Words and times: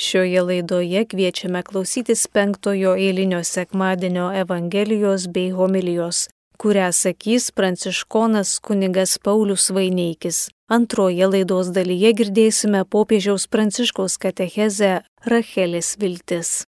Šioje 0.00 0.40
laidoje 0.42 1.04
kviečiame 1.04 1.60
klausytis 1.62 2.26
penktojo 2.26 2.94
eilinio 2.96 3.44
sekmadienio 3.44 4.30
Evangelijos 4.32 5.26
bei 5.28 5.50
homilijos, 5.50 6.28
kurią 6.56 6.86
sakys 6.92 7.50
pranciškonas 7.52 8.58
kunigas 8.64 9.18
Paulius 9.18 9.68
Vaineikis. 9.70 10.38
Antroje 10.76 11.26
laidos 11.26 11.68
dalyje 11.76 12.14
girdėsime 12.20 12.80
popiežiaus 12.94 13.44
pranciškaus 13.52 14.16
katechezę 14.22 14.92
Rachelės 15.32 15.90
viltis. 16.00 16.62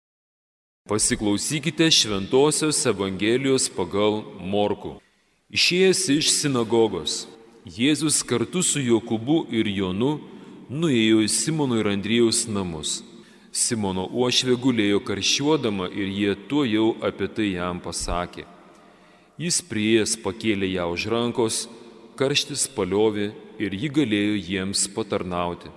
Pasiklausykite 0.90 1.86
Šventojios 1.86 2.82
Evangelijos 2.90 3.68
pagal 3.76 4.24
Morku. 4.42 4.96
Išėjęs 5.54 6.02
iš 6.16 6.32
sinagogos, 6.34 7.28
Jėzus 7.78 8.24
kartu 8.26 8.64
su 8.66 8.82
Jokūbu 8.82 9.44
ir 9.54 9.70
Jonu 9.70 10.16
nuėjo 10.66 11.22
į 11.22 11.30
Simono 11.30 11.78
ir 11.78 11.92
Andrėjaus 11.94 12.48
namus. 12.50 12.98
Simono 13.50 14.04
uošvė 14.06 14.54
gulėjo 14.62 15.00
karščiuodama 15.02 15.88
ir 15.90 16.10
jie 16.14 16.34
tuo 16.46 16.62
jau 16.62 16.92
apie 17.02 17.26
tai 17.26 17.48
jam 17.56 17.80
pasakė. 17.82 18.44
Jis 19.40 19.58
prieėjęs 19.66 20.14
pakėlė 20.22 20.68
ją 20.70 20.86
už 20.94 21.06
rankos, 21.10 21.64
karštis 22.14 22.68
paliovė 22.70 23.32
ir 23.58 23.74
ji 23.74 23.90
galėjo 23.90 24.36
jiems 24.38 24.86
patarnauti. 24.94 25.72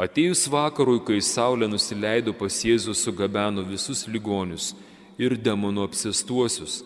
Atėjus 0.00 0.46
vakarui, 0.48 1.02
kai 1.04 1.18
saulė 1.20 1.68
nusileido 1.68 2.32
pas 2.32 2.54
Jėzų, 2.64 2.94
sugabeno 2.96 3.60
visus 3.66 4.06
ligonius 4.08 4.70
ir 5.20 5.34
demonų 5.36 5.84
apsestuosius. 5.90 6.80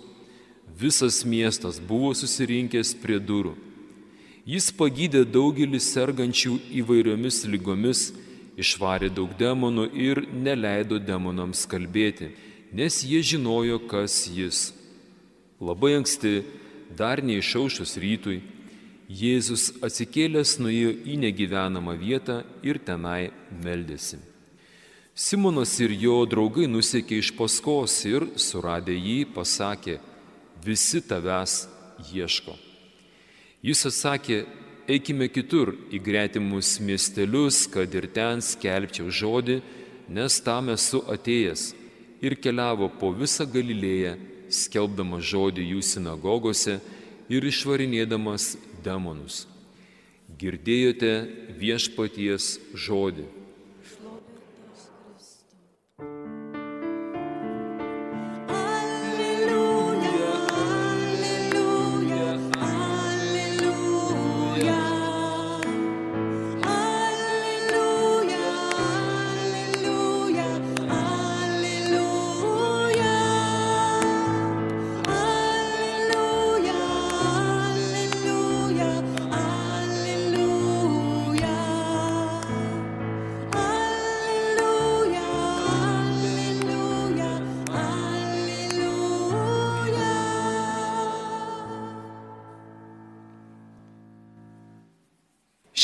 Visas 0.74 1.20
miestas 1.23 1.79
buvo 1.79 2.10
susirinkęs 2.18 2.96
prie 2.98 3.20
durų. 3.23 3.54
Jis 4.45 4.73
pagydė 4.74 5.23
daugelį 5.23 5.79
sergančių 5.79 6.56
įvairiomis 6.82 7.45
lygomis, 7.46 8.09
išvarė 8.60 9.10
daug 9.14 9.32
demonų 9.38 9.88
ir 9.92 10.22
neleido 10.32 10.98
demonams 10.98 11.64
kalbėti, 11.70 12.30
nes 12.72 13.02
jie 13.06 13.23
žinojo, 13.23 13.80
kas 13.90 14.24
jis. 14.30 14.73
Labai 15.60 15.95
anksti, 16.01 16.42
dar 16.96 17.23
neišaušus 17.23 17.96
rytui, 18.02 18.42
Jėzus 19.04 19.68
atsikėlęs 19.84 20.54
nuėjo 20.64 20.95
į 21.04 21.18
negyvenamą 21.20 21.92
vietą 22.01 22.38
ir 22.64 22.79
tenai 22.80 23.34
meldėsi. 23.52 24.16
Simonas 25.14 25.76
ir 25.84 25.92
jo 25.92 26.23
draugai 26.26 26.64
nusekė 26.66 27.20
iš 27.20 27.34
paskos 27.36 27.98
ir, 28.09 28.24
suradę 28.40 28.96
jį, 28.96 29.26
pasakė, 29.36 29.98
visi 30.64 31.02
tavęs 31.04 31.66
ieško. 32.16 32.57
Jis 33.62 33.84
atsakė, 33.92 34.40
eikime 34.88 35.29
kitur 35.32 35.73
į 35.93 36.01
gretimus 36.04 36.77
miestelius, 36.80 37.65
kad 37.71 37.93
ir 37.95 38.09
ten 38.13 38.43
skelbčiau 38.45 39.09
žodį, 39.09 39.60
nes 40.13 40.37
tam 40.45 40.68
esu 40.74 41.01
atėjęs 41.09 41.73
ir 42.24 42.37
keliavo 42.41 42.88
po 43.01 43.13
visą 43.16 43.46
Galilėją, 43.49 44.16
skelbdamas 44.49 45.24
žodį 45.29 45.65
jų 45.73 45.80
sinagogose 45.85 46.79
ir 47.32 47.45
išvarinėdamas 47.49 48.54
demonus. 48.85 49.45
Girdėjote 50.41 51.13
viešpaties 51.60 52.59
žodį. 52.74 53.26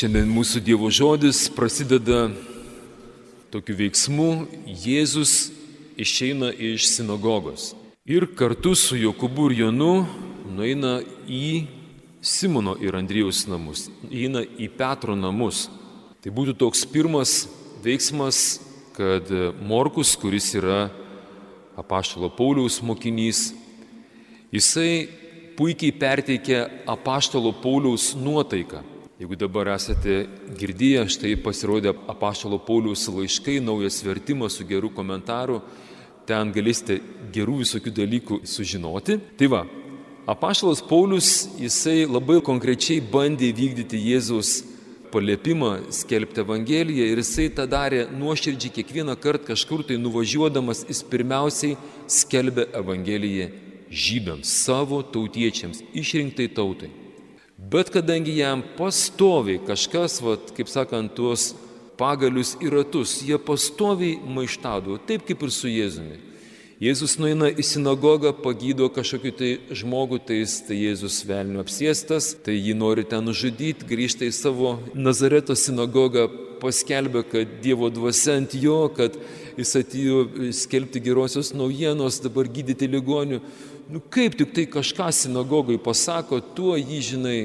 Šiandien 0.01 0.31
mūsų 0.33 0.63
Dievo 0.65 0.87
žodis 0.89 1.43
prasideda 1.53 2.31
tokiu 3.53 3.75
veiksmu, 3.77 4.47
Jėzus 4.65 5.51
išeina 5.93 6.47
iš 6.49 6.87
sinagogos 6.89 7.67
ir 8.09 8.25
kartu 8.33 8.71
su 8.73 8.97
Jokūbu 8.97 9.51
ir 9.51 9.59
Jonu 9.59 9.91
nueina 10.55 10.95
į 11.29 11.67
Simono 12.17 12.73
ir 12.81 12.97
Andrijaus 12.97 13.43
namus, 13.45 13.91
eina 14.09 14.41
į 14.41 14.71
Petro 14.73 15.13
namus. 15.13 15.67
Tai 16.25 16.33
būtų 16.33 16.55
toks 16.57 16.81
pirmas 16.89 17.43
veiksmas, 17.85 18.57
kad 18.97 19.29
Morkus, 19.61 20.15
kuris 20.17 20.49
yra 20.57 20.87
apaštalo 21.77 22.31
Pauliaus 22.33 22.79
mokinys, 22.81 23.51
jisai 24.49 25.11
puikiai 25.61 25.93
perteikia 25.93 26.71
apaštalo 26.89 27.53
Pauliaus 27.61 28.15
nuotaiką. 28.17 28.81
Jeigu 29.21 29.35
dabar 29.37 29.67
esate 29.69 30.23
girdėję, 30.57 31.03
štai 31.13 31.35
pasirodė 31.45 31.91
apaštalo 32.09 32.57
Pauliaus 32.65 33.03
laiškai, 33.05 33.59
naujas 33.61 33.99
vertimas 34.01 34.55
su 34.57 34.63
geru 34.65 34.87
komentaru, 34.89 35.59
ten 36.25 36.49
galėsite 36.55 36.95
gerų 37.29 37.59
visokių 37.59 37.91
dalykų 37.99 38.39
sužinoti. 38.49 39.19
Tai 39.37 39.49
va, 39.53 39.59
apaštalas 40.33 40.81
Paulius, 40.89 41.29
jisai 41.61 42.07
labai 42.09 42.39
konkrečiai 42.47 43.03
bandė 43.13 43.51
vykdyti 43.59 43.99
Jėzaus 44.07 44.55
paliepimą 45.13 45.91
skelbti 45.93 46.41
Evangeliją 46.41 47.11
ir 47.11 47.21
jisai 47.21 47.45
tą 47.53 47.67
darė 47.69 48.07
nuoširdžiai 48.09 48.73
kiekvieną 48.79 49.19
kartą 49.21 49.51
kažkur 49.51 49.83
tai 49.85 49.99
nuvažiuodamas, 50.01 50.81
jis 50.89 51.03
pirmiausiai 51.13 51.77
skelbė 52.09 52.71
Evangeliją 52.81 53.51
žydams, 53.93 54.49
savo 54.65 55.03
tautiečiams, 55.05 55.85
išrinktai 55.93 56.49
tautai. 56.57 56.89
Bet 57.69 57.91
kadangi 57.93 58.33
jam 58.39 58.63
pastoviai 58.77 59.61
kažkas, 59.61 60.17
vat, 60.25 60.49
kaip 60.57 60.69
sakant, 60.71 61.13
tuos 61.13 61.51
pagalius 61.99 62.55
į 62.57 62.71
ratus, 62.73 63.19
jie 63.21 63.37
pastoviai 63.37 64.17
maištavo, 64.25 64.97
taip 65.05 65.27
kaip 65.27 65.45
ir 65.45 65.53
su 65.53 65.69
Jėzumi. 65.69 66.17
Jėzus 66.81 67.19
nueina 67.21 67.51
į 67.53 67.61
sinagogą, 67.61 68.31
pagydo 68.41 68.87
kažkokį 68.89 69.31
tai 69.37 69.49
žmogų, 69.77 70.17
tai, 70.25 70.39
tai 70.65 70.79
Jėzus 70.79 71.19
velnių 71.29 71.61
apsėstas, 71.61 72.31
tai 72.41 72.55
jį 72.57 72.73
nori 72.79 73.05
ten 73.05 73.21
nužudyti, 73.29 73.85
grįžta 73.85 74.25
į 74.25 74.33
savo 74.33 74.79
Nazareto 74.97 75.53
sinagogą, 75.53 76.25
paskelbė, 76.61 77.21
kad 77.29 77.53
Dievo 77.61 77.91
dvasia 77.93 78.39
ant 78.41 78.57
jo, 78.57 78.87
kad 78.97 79.13
jis 79.59 79.75
atėjo 79.77 80.25
skelbti 80.57 81.01
gerosios 81.05 81.53
naujienos, 81.53 82.17
dabar 82.25 82.49
gydyti 82.49 82.89
ligonių 82.89 83.41
nu 83.91 83.99
kaip 83.99 84.37
tik 84.39 84.53
tai 84.55 84.65
kažką 84.71 85.09
sinagogai 85.11 85.75
pasako, 85.81 86.39
tuo 86.39 86.77
jį 86.79 86.99
žinai, 87.03 87.39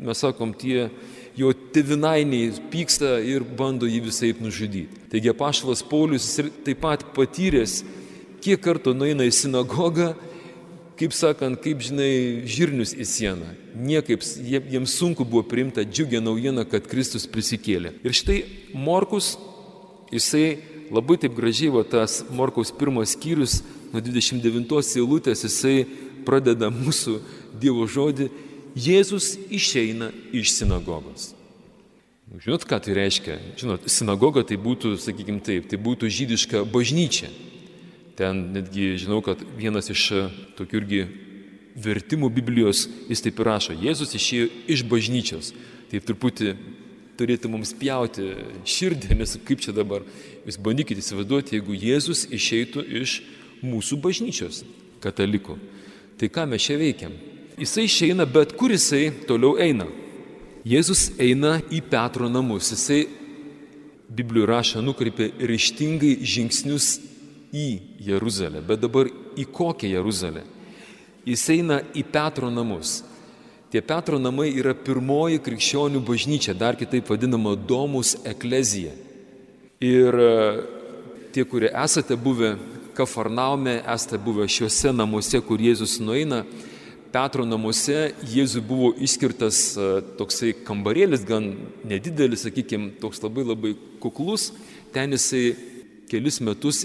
mes 0.00 0.22
sakom, 0.24 0.54
tie 0.56 0.88
jo 1.36 1.50
tevinainiai 1.52 2.54
pyksta 2.72 3.18
ir 3.20 3.44
bando 3.44 3.88
jį 3.90 4.00
visai 4.06 4.32
nužudyti. 4.40 5.02
Taigi 5.12 5.32
apaštalas 5.32 5.84
Paulius 5.84 6.30
taip 6.64 6.80
pat 6.80 7.04
patyręs, 7.16 7.82
kiek 8.40 8.62
kartų 8.64 8.94
nueina 8.96 9.26
į 9.28 9.34
sinagogą, 9.34 10.14
kaip 10.96 11.12
sakant, 11.12 11.60
kaip 11.60 11.82
žinai, 11.84 12.46
žirnius 12.48 12.94
į 12.96 13.04
sieną. 13.10 13.52
Niekaip 13.74 14.24
jiems 14.24 14.94
sunku 14.94 15.26
buvo 15.26 15.42
priimta 15.50 15.84
džiugia 15.84 16.22
naujiena, 16.24 16.64
kad 16.64 16.86
Kristus 16.88 17.26
prisikėlė. 17.28 17.96
Ir 18.06 18.16
štai 18.16 18.44
Morkus, 18.72 19.34
jisai 20.14 20.62
labai 20.94 21.18
taip 21.20 21.34
gražiai, 21.36 21.72
va 21.74 21.82
tas 21.84 22.22
Morkaus 22.30 22.72
pirmas 22.72 23.16
skyrius 23.18 23.60
nuo 23.94 24.02
29 24.02 24.98
eilutės 24.98 25.46
jisai 25.46 25.84
pradeda 26.26 26.70
mūsų 26.72 27.20
Dievo 27.60 27.86
žodį, 27.86 28.28
Jėzus 28.74 29.36
išeina 29.54 30.10
iš 30.34 30.50
sinagogos. 30.56 31.30
Žinot, 32.42 32.64
ką 32.66 32.80
tai 32.82 32.96
reiškia? 32.98 33.36
Žinot, 33.60 33.84
sinagoga 33.86 34.42
tai 34.42 34.56
būtų, 34.58 34.96
sakykime 34.98 35.38
taip, 35.44 35.68
tai 35.70 35.78
būtų 35.78 36.10
žydiška 36.10 36.64
bažnyčia. 36.66 37.28
Ten 38.18 38.48
netgi 38.54 38.96
žinau, 38.98 39.20
kad 39.22 39.38
vienas 39.58 39.90
iš 39.94 40.08
tokių 40.58 40.80
irgi 40.80 41.04
vertimų 41.78 42.30
Biblijos 42.34 42.88
jis 43.10 43.22
taip 43.22 43.38
ir 43.38 43.50
rašo, 43.50 43.76
Jėzus 43.78 44.14
išėjo 44.18 44.50
iš 44.74 44.82
bažnyčios. 44.90 45.52
Tai 45.90 46.02
truputį 46.02 46.56
turėtų 47.18 47.50
mums 47.50 47.74
pjauti 47.78 48.32
širdį, 48.66 49.18
nes 49.20 49.36
kaip 49.46 49.62
čia 49.62 49.74
dabar, 49.76 50.02
jūs 50.46 50.58
bandykite 50.58 51.02
įsivaizduoti, 51.02 51.58
jeigu 51.58 51.78
Jėzus 51.78 52.26
išeitų 52.34 52.82
iš 53.02 53.20
mūsų 53.64 53.98
bažnyčios 54.04 54.62
katalikų. 55.02 55.56
Tai 56.20 56.30
ką 56.30 56.46
mes 56.50 56.64
čia 56.64 56.78
veikiam? 56.80 57.14
Jisai 57.58 57.86
išeina, 57.88 58.26
bet 58.26 58.54
kur 58.58 58.72
jisai 58.74 59.08
toliau 59.28 59.58
eina? 59.62 59.86
Jėzus 60.64 61.10
eina 61.20 61.58
į 61.70 61.82
Petro 61.90 62.30
namus. 62.32 62.70
Jisai 62.72 63.04
Biblijoje 64.14 64.48
rašo, 64.50 64.82
nukreipė 64.84 65.30
ryštingai 65.42 66.16
žingsnius 66.22 66.98
į 67.54 67.66
Jeruzalę. 68.06 68.62
Bet 68.66 68.82
dabar 68.82 69.10
į 69.38 69.46
kokią 69.50 69.90
Jeruzalę? 69.94 70.44
Jis 71.24 71.44
eina 71.54 71.80
į 71.96 72.04
Petro 72.12 72.50
namus. 72.52 73.02
Tie 73.72 73.82
Petro 73.82 74.20
namai 74.22 74.52
yra 74.54 74.74
pirmoji 74.76 75.40
krikščionių 75.42 76.02
bažnyčia, 76.06 76.54
dar 76.54 76.76
kitaip 76.78 77.08
vadinama 77.10 77.56
Domus 77.58 78.14
Eklezija. 78.22 78.92
Ir 79.82 80.14
e, 80.14 80.34
tie, 81.34 81.42
kurie 81.42 81.72
esate 81.72 82.14
buvę 82.14 82.52
Kafarnaume, 82.94 83.80
esate 83.94 84.18
buvę 84.22 84.46
šiuose 84.50 84.92
namuose, 84.94 85.40
kur 85.42 85.62
Jėzus 85.62 85.98
nueina, 86.02 86.44
Petro 87.14 87.44
namuose 87.46 88.10
Jėzui 88.26 88.58
buvo 88.66 88.88
išskirtas 89.06 89.58
e, 89.78 89.88
toksai 90.18 90.50
kambarėlis, 90.66 91.22
gan 91.26 91.52
nedidelis, 91.86 92.42
sakykime, 92.42 92.96
toks 92.98 93.22
labai 93.22 93.44
labai 93.46 93.72
kuklus. 94.02 94.48
Ten 94.94 95.14
jisai 95.14 95.54
kelis 96.10 96.40
metus, 96.42 96.84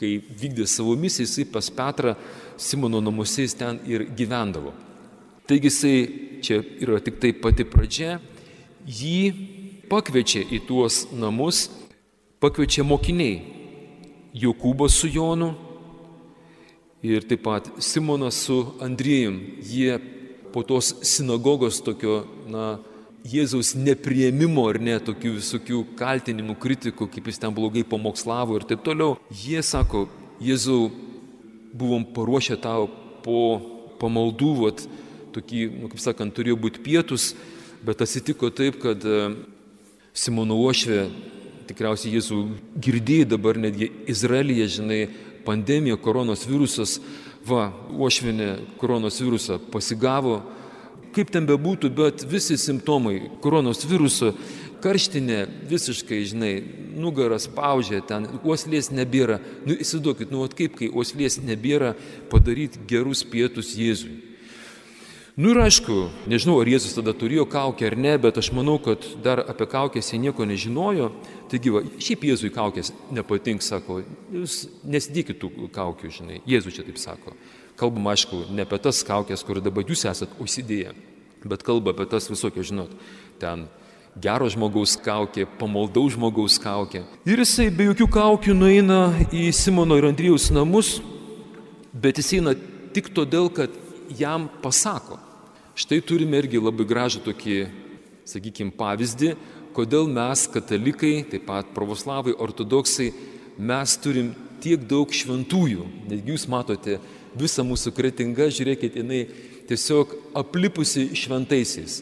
kai 0.00 0.14
vykdė 0.16 0.64
savo 0.68 0.94
misiją, 0.96 1.28
jisai 1.28 1.44
pas 1.52 1.68
Petrą 1.72 2.14
Simono 2.56 3.02
namuose 3.04 3.44
jis 3.44 3.56
ten 3.56 3.82
ir 3.84 4.06
gyvendavo. 4.16 4.72
Taigi 5.48 5.68
jisai, 5.68 5.98
čia 6.40 6.62
yra 6.80 6.96
tik 7.04 7.20
tai 7.20 7.34
pati 7.36 7.68
pradžia, 7.68 8.16
jį 8.88 9.18
pakviečia 9.92 10.46
į 10.56 10.62
tuos 10.68 11.04
namus, 11.12 11.66
pakviečia 12.40 12.84
mokiniai. 12.84 13.55
Jokūbas 14.36 14.96
su 15.00 15.08
Jonu, 15.08 15.54
ir 17.06 17.24
taip 17.28 17.44
pat 17.46 17.70
Simonas 17.82 18.38
su 18.46 18.58
Andriejum, 18.84 19.38
jie 19.64 19.96
po 20.52 20.62
tos 20.66 20.94
sinagogos 21.06 21.80
tokio, 21.84 22.24
na, 22.50 22.76
Jėzaus 23.26 23.72
neprieimimo 23.74 24.68
ar 24.70 24.76
ne, 24.78 24.94
tokių 25.02 25.32
visokių 25.40 25.80
kaltinimų, 25.98 26.54
kritikų, 26.62 27.08
kaip 27.10 27.26
jis 27.26 27.40
ten 27.42 27.54
blogai 27.54 27.82
pamokslavo 27.82 28.54
ir 28.54 28.66
taip 28.70 28.84
toliau, 28.86 29.16
jie 29.34 29.62
sako, 29.66 30.04
Jėzau, 30.38 30.92
buvom 31.74 32.04
paruošę 32.14 32.58
tau 32.62 32.86
po 33.24 33.40
pamaldų, 33.98 34.50
vat, 34.60 34.84
tokį, 35.34 35.62
nu, 35.80 35.90
kaip 35.90 36.02
sakant, 36.04 36.34
turėjo 36.36 36.58
būti 36.60 36.82
pietus, 36.84 37.32
bet 37.84 38.04
atsitiko 38.04 38.52
taip, 38.54 38.78
kad 38.84 39.02
e, 39.02 39.32
Simono 40.16 40.60
Ošvė, 40.68 41.06
tikriausiai 41.68 42.16
Jėzų 42.16 42.40
girdėjai 42.82 43.30
dabar 43.34 43.58
netgi 43.60 43.90
Izraelyje, 44.10 44.68
žinai, 44.78 45.00
pandemija, 45.46 45.98
koronos 46.02 46.44
virusas, 46.48 46.98
va, 47.46 47.70
uošvinė 47.94 48.50
koronos 48.80 49.20
virusą 49.22 49.58
pasigavo, 49.72 50.40
kaip 51.16 51.30
ten 51.32 51.46
bebūtų, 51.48 51.90
bet 51.96 52.26
visi 52.28 52.58
simptomai 52.60 53.30
koronos 53.44 53.86
viruso, 53.88 54.34
karštinė 54.84 55.46
visiškai, 55.70 56.20
žinai, 56.28 56.52
nugaras 56.96 57.48
paužė, 57.50 58.02
ten 58.06 58.28
uoslės 58.42 58.90
nebėra. 58.92 59.40
Nu, 59.64 59.74
įsivaizduokit, 59.74 60.32
nu, 60.34 60.44
kaip 60.58 60.76
kai 60.78 60.90
uoslės 60.92 61.40
nebėra 61.42 61.94
padaryti 62.32 62.82
gerus 62.90 63.24
pietus 63.26 63.74
Jėzui. 63.78 64.25
Nu 65.36 65.50
ir 65.52 65.58
aišku, 65.60 66.06
nežinau, 66.32 66.54
ar 66.62 66.68
Jėzus 66.70 66.94
tada 66.96 67.12
turėjo 67.12 67.42
kaukę 67.52 67.90
ar 67.90 67.94
ne, 68.00 68.14
bet 68.16 68.38
aš 68.40 68.48
manau, 68.56 68.78
kad 68.80 69.04
dar 69.20 69.42
apie 69.44 69.66
kaukės 69.68 70.08
jie 70.08 70.20
nieko 70.22 70.46
nežinojo. 70.48 71.10
Taigi, 71.52 71.74
va, 71.74 71.82
šiaip 72.00 72.24
Jėzui 72.24 72.48
kaukės 72.54 72.88
nepatink, 73.12 73.60
sako, 73.60 73.98
jūs 74.32 74.62
nesidėkit 74.88 75.36
tų 75.42 75.68
kaukių, 75.76 76.14
žinai. 76.16 76.40
Jėzus 76.48 76.78
čia 76.78 76.86
taip 76.88 76.96
sako. 77.02 77.36
Kalbam, 77.76 78.08
aišku, 78.14 78.46
ne 78.48 78.64
apie 78.64 78.80
tas 78.80 79.02
kaukės, 79.04 79.44
kur 79.44 79.60
dabar 79.60 79.84
jūs 79.84 80.06
esat 80.08 80.32
užsidėję, 80.40 80.96
bet 81.44 81.68
kalba 81.68 81.92
apie 81.92 82.08
tas 82.08 82.32
visokios, 82.32 82.70
žinot, 82.72 82.96
ten 83.36 83.68
gero 84.16 84.48
žmogaus 84.48 84.96
kaukė, 85.04 85.44
pamaldaus 85.60 86.16
žmogaus 86.16 86.56
kaukė. 86.64 87.04
Ir 87.28 87.44
jisai 87.44 87.68
be 87.68 87.90
jokių 87.90 88.08
kaukių 88.16 88.56
nueina 88.56 89.02
į 89.28 89.50
Simono 89.52 90.00
ir 90.00 90.08
Andrijaus 90.08 90.48
namus, 90.48 90.96
bet 91.92 92.24
jis 92.24 92.38
eina 92.40 92.56
tik 92.96 93.12
todėl, 93.12 93.52
kad 93.52 93.84
jam 94.18 94.48
pasako. 94.62 95.18
Štai 95.76 96.00
turime 96.00 96.38
irgi 96.40 96.60
labai 96.62 96.86
gražų 96.88 97.20
tokį, 97.26 97.56
sakykime, 98.26 98.72
pavyzdį, 98.78 99.34
kodėl 99.76 100.08
mes, 100.08 100.46
katalikai, 100.48 101.20
taip 101.28 101.44
pat 101.48 101.68
pravoslavai, 101.76 102.32
ortodoksai, 102.32 103.10
mes 103.58 103.96
turim 104.00 104.32
tiek 104.64 104.80
daug 104.88 105.12
šventųjų. 105.12 105.84
Netgi 106.08 106.32
jūs 106.32 106.46
matote 106.48 106.98
visą 107.36 107.64
mūsų 107.66 107.92
kretingą, 107.96 108.48
žiūrėkit, 108.56 108.96
jinai 109.02 109.26
tiesiog 109.68 110.14
aplipusi 110.38 111.10
šventaisiais. 111.18 112.00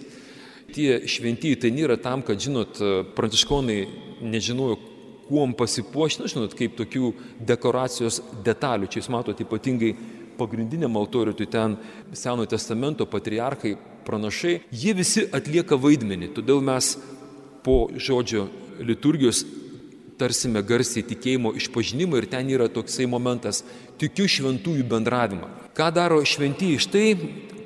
Tie 0.75 1.01
šventieji 1.11 1.59
tai 1.63 1.71
nėra 1.75 1.99
tam, 2.01 2.23
kad, 2.27 2.41
žinot, 2.43 2.79
pranciškonai 3.15 3.79
nežinojo, 4.23 4.79
kuom 5.25 5.55
pasipuošti, 5.57 6.23
na, 6.23 6.31
žinot, 6.31 6.55
kaip 6.59 6.75
tokių 6.79 7.13
dekoracijos 7.49 8.21
detalių. 8.45 8.91
Čia 8.91 9.01
jūs 9.01 9.11
matote 9.13 9.47
ypatingai 9.47 9.95
pagrindiniam 10.39 10.97
altoriui, 10.97 11.37
tai 11.39 11.47
ten 11.47 11.77
Senojo 12.13 12.47
testamento 12.51 13.07
patriarchai, 13.07 13.77
pranašai, 14.05 14.61
jie 14.71 14.95
visi 14.95 15.25
atlieka 15.33 15.79
vaidmenį. 15.81 16.33
Todėl 16.37 16.61
mes 16.65 16.95
po 17.65 17.89
žodžio 17.97 18.49
liturgijos 18.85 19.45
tarsime 20.19 20.63
garsiai 20.63 21.05
tikėjimo 21.07 21.55
išpažinimą 21.59 22.21
ir 22.21 22.29
ten 22.31 22.51
yra 22.53 22.69
toksai 22.69 23.07
momentas- 23.11 23.65
tikiu 24.01 24.29
šventųjų 24.29 24.85
bendravimą. 24.89 25.49
Ką 25.75 25.93
daro 25.93 26.21
šventieji? 26.23 26.79
Štai 26.79 27.09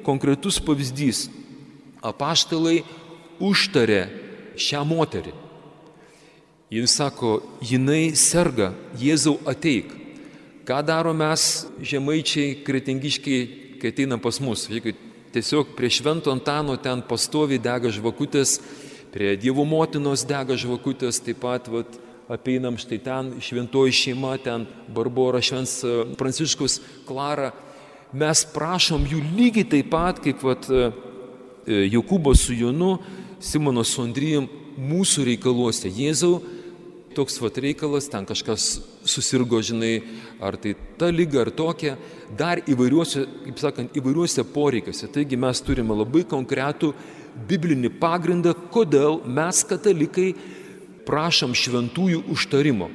konkretus 0.02 0.60
pavyzdys. 0.60 1.28
Apaštalai 2.02 2.84
užtarė 3.40 4.08
šią 4.56 4.84
moterį. 4.86 5.32
Jis 6.70 6.90
sako, 6.90 7.42
jinai 7.64 8.12
serga, 8.16 8.74
Jėzau 9.00 9.38
ateik. 9.48 9.97
Ką 10.68 10.82
daro 10.84 11.14
mes, 11.16 11.64
žemaičiai, 11.80 12.58
kretingiškiai, 12.60 13.44
kai 13.80 13.88
ateina 13.88 14.18
pas 14.20 14.36
mus? 14.44 14.66
Žiūrėkit, 14.68 14.98
tiesiog 15.32 15.70
prie 15.72 15.88
Švento 15.88 16.28
Antano 16.28 16.74
ten 16.76 17.00
pastovi 17.08 17.56
dega 17.56 17.88
žvakutės, 17.88 18.58
prie 19.08 19.30
Dievo 19.40 19.64
motinos 19.64 20.26
dega 20.28 20.58
žvakutės, 20.60 21.22
taip 21.24 21.40
pat 21.40 21.70
vat, 21.72 21.96
apeinam 22.28 22.76
štai 22.76 22.98
ten 23.00 23.30
šventoji 23.40 23.96
šeima, 23.96 24.34
ten 24.44 24.66
Barbora 24.92 25.40
Švens 25.40 25.78
e, 25.88 25.94
Pranciškus, 26.20 26.82
Klara. 27.08 27.54
Mes 28.12 28.44
prašom 28.52 29.08
jų 29.08 29.22
lygiai 29.38 29.64
taip 29.72 29.88
pat, 29.96 30.20
kaip 30.20 30.44
vat, 30.44 30.68
e, 30.68 30.90
e, 31.64 31.80
Jokūbo 31.94 32.36
su 32.36 32.52
Jonu, 32.52 32.98
Simono 33.40 33.88
su 33.88 34.04
Andrijum, 34.04 34.52
mūsų 34.76 35.30
reikaluose. 35.32 35.88
Jėzau, 35.88 36.42
toks 37.18 37.40
vat 37.42 37.58
reikalas, 37.58 38.06
ten 38.10 38.26
kažkas 38.28 38.78
susirgo, 39.08 39.58
žinai, 39.64 39.98
ar 40.40 40.56
tai 40.60 40.76
ta 41.00 41.10
lyga, 41.10 41.42
ar 41.42 41.50
tokia, 41.50 41.96
dar 42.38 42.62
įvairiuose, 42.62 43.24
kaip 43.48 43.62
sakant, 43.62 43.96
įvairiuose 43.98 44.44
poreikiuose. 44.54 45.10
Taigi 45.14 45.38
mes 45.40 45.62
turime 45.66 45.96
labai 45.98 46.22
konkretų 46.28 46.92
biblinį 47.50 47.90
pagrindą, 47.98 48.54
kodėl 48.74 49.20
mes 49.26 49.64
katalikai 49.66 50.30
prašom 51.08 51.56
šventųjų 51.58 52.22
užtarimo. 52.34 52.90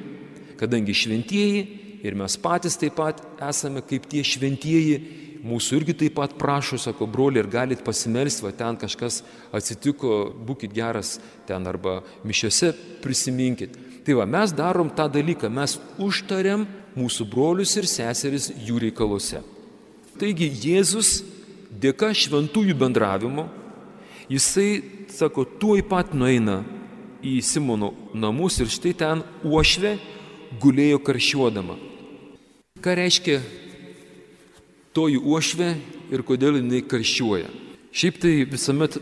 Kadangi 0.60 0.94
šventieji 0.96 1.64
ir 2.06 2.16
mes 2.16 2.38
patys 2.40 2.78
taip 2.80 2.96
pat 3.00 3.20
esame 3.44 3.82
kaip 3.84 4.06
tie 4.08 4.22
šventieji, 4.24 4.98
mūsų 5.44 5.80
irgi 5.80 5.96
taip 6.04 6.14
pat 6.16 6.36
prašo, 6.40 6.78
sako, 6.80 7.08
broli, 7.10 7.42
ir 7.42 7.50
galit 7.52 7.82
pasimelsti, 7.84 8.46
va 8.46 8.52
ten 8.56 8.78
kažkas 8.80 9.20
atsitiko, 9.52 10.30
būkite 10.32 10.72
geras 10.76 11.18
ten 11.48 11.66
arba 11.68 11.98
mišiose 12.24 12.72
prisiminkit. 13.04 13.76
Tai 14.04 14.18
va, 14.18 14.26
mes 14.28 14.52
darom 14.52 14.90
tą 14.92 15.06
dalyką, 15.08 15.48
mes 15.48 15.78
užtariam 15.96 16.66
mūsų 16.94 17.24
brolius 17.30 17.72
ir 17.80 17.88
seseris 17.88 18.50
jų 18.52 18.82
reikaluose. 18.82 19.40
Taigi 20.20 20.50
Jėzus 20.52 21.22
dėka 21.72 22.12
šventųjų 22.14 22.76
bendravimo, 22.78 23.48
jisai, 24.28 24.82
sako, 25.10 25.46
tuoj 25.58 25.82
pat 25.88 26.12
nueina 26.14 26.60
į 27.24 27.38
Simono 27.42 27.94
namus 28.12 28.60
ir 28.60 28.70
štai 28.70 28.92
ten 29.00 29.24
uošvė 29.42 29.96
gulėjo 30.60 31.00
karšiuodama. 31.02 31.78
Ką 32.84 32.94
reiškia 33.00 33.40
toji 34.94 35.18
uošvė 35.18 35.70
ir 36.12 36.22
kodėl 36.28 36.60
jinai 36.60 36.84
karščiuoja? 36.84 37.48
Šiaip 37.94 38.20
tai 38.20 38.34
visuomet 38.50 38.98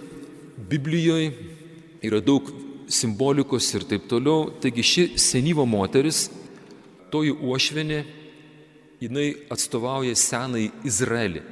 Biblijoje 0.71 1.33
yra 2.05 2.21
daug 2.23 2.47
simbolikos 2.93 3.71
ir 3.75 3.87
taip 3.89 4.07
toliau. 4.11 4.51
Taigi 4.61 4.85
ši 4.85 5.05
senyvo 5.21 5.65
moteris, 5.69 6.27
toji 7.13 7.33
uošvenė, 7.33 8.03
jinai 9.03 9.29
atstovauja 9.53 10.15
senai 10.19 10.69
Izraelį. 10.87 11.43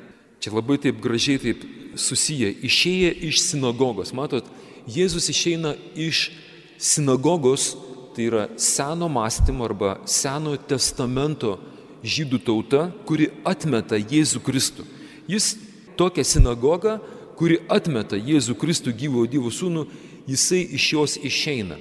Čia 0.40 0.54
labai 0.54 0.78
taip 0.80 1.00
gražiai 1.02 1.40
taip 1.42 1.64
susiję. 1.98 2.52
Išėję 2.64 3.10
iš 3.28 3.42
sinagogos. 3.48 4.14
Matot, 4.16 4.46
Jėzus 4.88 5.28
išeina 5.30 5.74
iš 5.94 6.30
sinagogos, 6.80 7.74
tai 8.16 8.26
yra 8.30 8.46
seno 8.56 9.08
mąstymo 9.12 9.66
arba 9.68 9.98
seno 10.08 10.56
testamento 10.56 11.58
žydų 12.02 12.40
tauta, 12.46 12.86
kuri 13.06 13.28
atmeta 13.44 13.98
Jėzų 14.00 14.40
Kristų. 14.44 14.86
Jis 15.28 15.52
tokią 16.00 16.24
sinagogą, 16.24 16.96
kuri 17.36 17.60
atmeta 17.68 18.16
Jėzų 18.16 18.56
Kristų 18.58 18.94
gyvo 18.96 19.26
Dievo 19.28 19.52
sūnų, 19.52 19.86
jisai 20.30 20.62
iš 20.78 20.92
jos 20.94 21.16
išeina. 21.20 21.78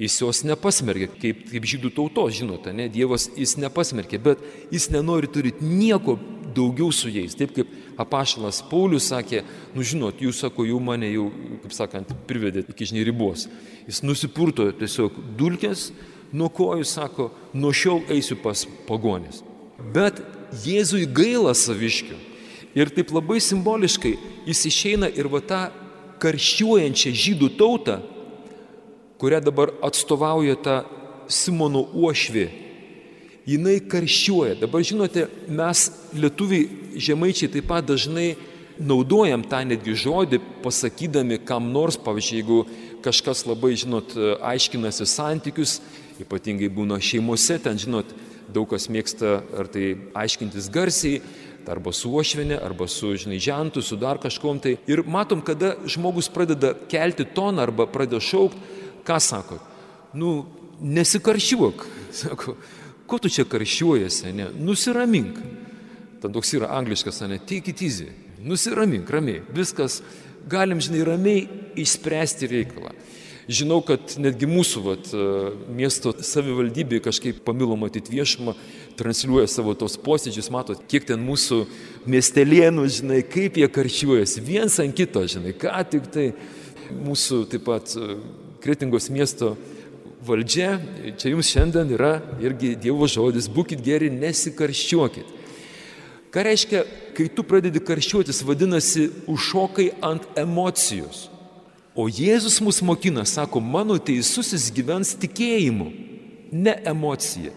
Jis 0.00 0.16
jos 0.18 0.40
nepasmerkė, 0.42 1.06
kaip, 1.22 1.42
kaip 1.52 1.66
žydų 1.70 1.92
tautos, 1.94 2.34
žinote, 2.34 2.72
ne, 2.74 2.88
Dievas 2.90 3.28
jis 3.38 3.54
nepasmerkė, 3.62 4.18
bet 4.18 4.40
jis 4.74 4.88
nenori 4.90 5.30
turėti 5.30 5.62
nieko 5.62 6.16
daugiau 6.54 6.90
su 6.94 7.12
jais. 7.14 7.36
Taip 7.38 7.52
kaip 7.54 7.70
apašalas 8.02 8.58
Paulius 8.70 9.06
sakė, 9.12 9.44
nu 9.74 9.86
žinot, 9.86 10.18
jūs 10.22 10.42
sako, 10.42 10.66
jau 10.66 10.80
mane 10.82 11.12
jau, 11.12 11.28
kaip 11.62 11.76
sakant, 11.76 12.10
privedėt 12.26 12.72
iki 12.74 12.90
žiniai 12.90 13.06
ribos. 13.06 13.46
Jis 13.86 14.02
nusipurto 14.02 14.66
tiesiog 14.74 15.20
dulkės, 15.38 15.92
nuo 16.34 16.50
kojų 16.50 16.86
sako, 16.90 17.30
nuo 17.54 17.70
šiol 17.70 18.02
eisiu 18.10 18.38
pas 18.42 18.66
pagonis. 18.88 19.44
Bet 19.94 20.18
Jėzui 20.64 21.06
gaila 21.10 21.54
saviškių. 21.54 22.18
Ir 22.74 22.90
taip 22.90 23.12
labai 23.14 23.38
simboliškai 23.42 24.16
jis 24.48 24.66
išeina 24.66 25.06
ir 25.14 25.28
va 25.30 25.38
tą 25.42 25.62
karščiuojančią 26.22 27.12
žydų 27.24 27.50
tautą, 27.58 27.98
kurią 29.20 29.40
dabar 29.44 29.72
atstovauja 29.84 30.56
ta 30.60 30.76
Simono 31.28 31.86
uošvi, 31.96 32.48
jinai 33.48 33.78
karščiuoja. 33.80 34.58
Dabar 34.60 34.84
žinote, 34.84 35.28
mes 35.48 35.86
lietuviai 36.12 36.98
žemaičiai 37.00 37.52
taip 37.54 37.70
pat 37.70 37.86
dažnai 37.88 38.34
naudojam 38.78 39.44
tą 39.46 39.62
netgi 39.64 39.94
žodį, 40.04 40.40
pasakydami 40.64 41.38
kam 41.46 41.70
nors, 41.72 41.96
pavyzdžiui, 42.00 42.40
jeigu 42.40 42.60
kažkas 43.04 43.44
labai, 43.46 43.74
žinot, 43.78 44.16
aiškinasi 44.42 45.06
santykius, 45.08 45.78
ypatingai 46.22 46.70
būna 46.72 46.98
šeimose, 47.02 47.58
ten, 47.62 47.78
žinot, 47.80 48.10
daug 48.54 48.68
kas 48.70 48.88
mėgsta 48.92 49.40
ar 49.56 49.70
tai 49.70 49.94
aiškintis 50.18 50.68
garsiai, 50.72 51.22
arba 51.70 51.92
su 51.92 52.12
ošvinė, 52.14 52.58
arba 52.64 52.88
su, 52.90 53.14
žinai, 53.18 53.38
žentu, 53.42 53.82
su 53.82 53.96
dar 54.00 54.20
kažkom 54.22 54.60
tai. 54.62 54.76
Ir 54.90 55.04
matom, 55.06 55.42
kada 55.44 55.74
žmogus 55.88 56.28
pradeda 56.32 56.74
kelti 56.90 57.26
toną 57.36 57.64
arba 57.64 57.86
pradeda 57.90 58.20
šaukti, 58.22 58.60
ką 59.06 59.18
sako? 59.20 59.60
Nu, 60.14 60.44
nesikaršiuok. 60.80 61.86
Sako, 62.14 62.54
ko 63.10 63.18
tu 63.18 63.28
čia 63.32 63.42
karšiuojasi, 63.50 64.32
ne? 64.38 64.46
Nusiramink. 64.54 65.40
Ten 66.22 66.32
toks 66.32 66.52
yra 66.54 66.70
angliškas, 66.76 67.24
ne? 67.26 67.40
Take 67.42 67.74
it 67.74 67.82
easy. 67.82 68.06
Nusiramink, 68.38 69.10
ramiai. 69.10 69.42
Viskas, 69.56 69.98
galim, 70.48 70.78
žinai, 70.84 71.02
ramiai 71.08 71.42
išspręsti 71.80 72.48
reikalą. 72.52 72.94
Žinau, 73.44 73.82
kad 73.84 74.14
netgi 74.16 74.48
mūsų 74.48 74.82
vat, 74.86 75.10
miesto 75.76 76.14
savivaldybė 76.24 77.02
kažkaip 77.04 77.42
pamilo 77.44 77.76
matyti 77.76 78.14
viešumą, 78.14 78.54
transliuoja 78.98 79.48
savo 79.50 79.74
tos 79.78 79.96
posėdžius, 80.00 80.50
matot, 80.54 80.80
kiek 80.90 81.06
ten 81.08 81.22
mūsų 81.24 81.64
miestelėnų, 82.10 82.86
žinai, 82.98 83.20
kaip 83.26 83.58
jie 83.60 83.68
karčiuojasi, 83.70 84.42
viens 84.44 84.78
ant 84.82 84.96
kito, 84.96 85.24
žinai, 85.30 85.54
ką 85.58 85.74
tik 85.90 86.10
tai 86.14 86.26
mūsų 87.04 87.44
taip 87.52 87.66
pat 87.66 87.94
Kretingos 88.64 89.10
miesto 89.12 89.54
valdžia, 90.24 90.78
čia 91.20 91.34
jums 91.34 91.50
šiandien 91.52 91.90
yra 91.92 92.14
irgi 92.40 92.72
Dievo 92.80 93.08
žodis, 93.10 93.50
būkite 93.52 93.84
geri, 93.84 94.08
nesikarščiuokit. 94.12 95.32
Ką 96.32 96.42
reiškia, 96.48 96.80
kai 97.14 97.28
tu 97.30 97.44
pradedi 97.46 97.82
karščiuotis, 97.84 98.40
vadinasi, 98.46 99.10
užšokai 99.30 99.90
ant 100.02 100.24
emocijos. 100.40 101.28
O 101.94 102.08
Jėzus 102.10 102.56
mus 102.64 102.80
mokina, 102.82 103.22
sako, 103.28 103.60
mano 103.62 104.00
teisusis 104.02 104.66
gyvens 104.74 105.12
tikėjimu, 105.20 105.92
ne 106.50 106.74
emocija. 106.90 107.52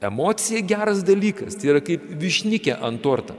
Emocija 0.00 0.60
geras 0.64 1.02
dalykas, 1.04 1.58
tai 1.60 1.74
yra 1.74 1.80
kaip 1.84 2.06
višnikė 2.20 2.72
ant 2.80 3.02
tortą. 3.04 3.34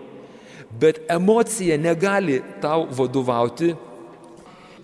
Bet 0.79 1.01
emocija 1.09 1.75
negali 1.81 2.37
tau 2.61 2.85
vadovauti, 2.95 3.73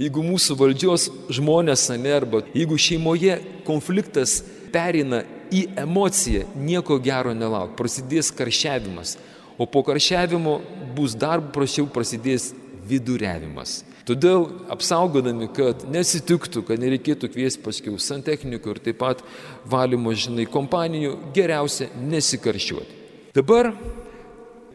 jeigu 0.02 0.24
mūsų 0.26 0.58
valdžios 0.58 1.08
žmonės, 1.38 1.88
ne, 2.02 2.14
arba 2.18 2.42
jeigu 2.56 2.80
šeimoje 2.82 3.38
konfliktas 3.68 4.42
perina 4.74 5.22
į 5.54 5.68
emociją, 5.80 6.48
nieko 6.58 6.98
gero 7.00 7.34
nelauk, 7.38 7.78
prasidės 7.78 8.34
karšiavimas. 8.36 9.16
O 9.58 9.66
po 9.66 9.82
karšiavimo 9.86 10.60
bus 10.98 11.16
dar 11.18 11.42
prašiau, 11.54 11.88
prasidės 11.90 12.52
viduriavimas. 12.90 13.84
Todėl 14.08 14.46
apsaugodami, 14.72 15.50
kad 15.52 15.84
nesitiktų, 15.92 16.62
kad 16.70 16.80
nereikėtų 16.80 17.28
kviesti 17.34 17.64
paskiau 17.66 17.98
santechnikų 18.00 18.72
ir 18.72 18.80
taip 18.86 19.02
pat 19.02 19.24
valymo, 19.68 20.14
žinai, 20.16 20.46
kompanijų, 20.48 21.18
geriausia 21.36 21.90
nesikarščiuoti. 22.00 23.02
Dabar 23.36 23.74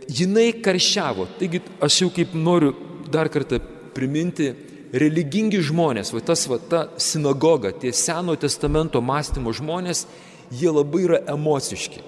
jinai 0.04 0.50
karščiavo. 0.60 1.30
Taigi 1.40 1.62
aš 1.82 2.02
jau 2.02 2.10
kaip 2.12 2.36
noriu 2.36 2.74
dar 3.12 3.30
kartą 3.32 3.60
priminti, 3.96 4.52
religingi 4.92 5.62
žmonės, 5.64 6.12
va 6.12 6.20
tas 6.24 6.44
va 6.50 6.58
ta 6.60 6.82
sinagoga, 7.00 7.72
tie 7.72 7.92
Seno 7.96 8.36
testamento 8.36 9.00
mąstymo 9.00 9.52
žmonės, 9.56 10.04
jie 10.52 10.68
labai 10.68 11.06
yra 11.06 11.22
emociški. 11.32 12.04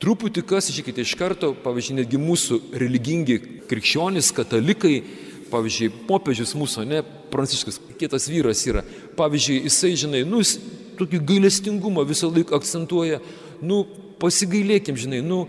Truputį 0.00 0.46
kas, 0.48 0.70
žiūrėkite, 0.72 1.02
iš 1.04 1.16
karto, 1.18 1.50
pavyzdžiui, 1.60 1.98
netgi 1.98 2.20
mūsų 2.22 2.60
religingi 2.80 3.36
krikščionys, 3.68 4.30
katalikai, 4.32 5.02
pavyzdžiui, 5.50 5.90
popiežius 6.08 6.54
mūsų, 6.58 6.86
ne, 6.88 7.02
pranciškas, 7.32 7.80
kitas 8.00 8.28
vyras 8.30 8.62
yra, 8.68 8.84
pavyzdžiui, 9.18 9.64
jisai, 9.66 9.92
žinai, 9.98 10.22
nu, 10.28 10.42
jis 10.42 10.56
tokį 11.00 11.22
gailestingumą 11.26 12.04
visą 12.08 12.30
laiką 12.32 12.58
akcentuoja, 12.58 13.20
nu, 13.62 13.84
pasigailėkim, 14.20 14.98
žinai, 15.00 15.22
nu, 15.24 15.44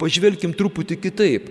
pažvelkim 0.00 0.54
truputį 0.56 0.98
kitaip. 1.00 1.48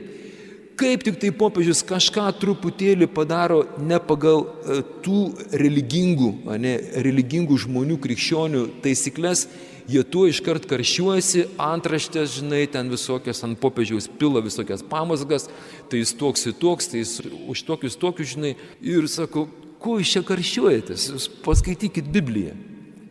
Kaip 0.80 1.04
tik 1.04 1.18
tai 1.20 1.34
popiežius 1.36 1.82
kažką 1.84 2.30
truputėlį 2.40 3.10
padaro 3.12 3.66
ne 3.84 3.98
pagal 4.00 4.46
e, 4.46 4.78
tų 5.04 5.24
religingų, 5.60 6.30
ne, 6.56 6.78
religingų 7.04 7.58
žmonių 7.66 7.98
krikščionių 8.00 8.62
taisyklės, 8.86 9.50
jie 9.90 10.04
tuo 10.06 10.28
iškart 10.30 10.68
karščiuojasi, 10.70 11.46
antraštės, 11.62 12.38
žinai, 12.40 12.64
ten 12.72 12.92
visokias 12.92 13.42
ant 13.46 13.60
popiežiaus 13.62 14.10
pila 14.20 14.44
visokias 14.46 14.84
pamasgas, 14.86 15.48
tai 15.90 16.04
jis 16.04 16.14
toks 16.20 16.46
ir 16.50 16.58
toks, 16.62 16.92
tai 16.92 17.04
jis 17.04 17.16
už 17.50 17.64
tokius 17.68 17.98
tokius, 18.00 18.36
žinai, 18.36 18.54
ir 18.82 19.08
sako, 19.10 19.48
ko 19.82 19.98
jūs 20.00 20.14
čia 20.16 20.24
karščiuojatės, 20.28 21.08
jūs 21.14 21.30
paskaitykit 21.46 22.12
Bibliją. 22.14 22.54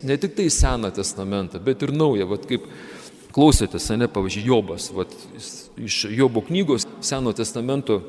Ne 0.06 0.14
tik 0.20 0.37
tai 0.38 0.47
Seną 0.54 0.92
testamentą, 0.94 1.58
bet 1.62 1.82
ir 1.82 1.90
Naują, 1.94 2.28
vad 2.30 2.47
kaip 2.47 2.68
klausėtės, 3.35 3.90
ne, 3.99 4.06
pavyzdžiui, 4.11 4.47
Jobas, 4.47 4.90
vad 4.94 5.12
iš 5.78 6.04
Jobo 6.14 6.42
knygos 6.47 6.87
Seno 7.04 7.35
testamento 7.37 8.00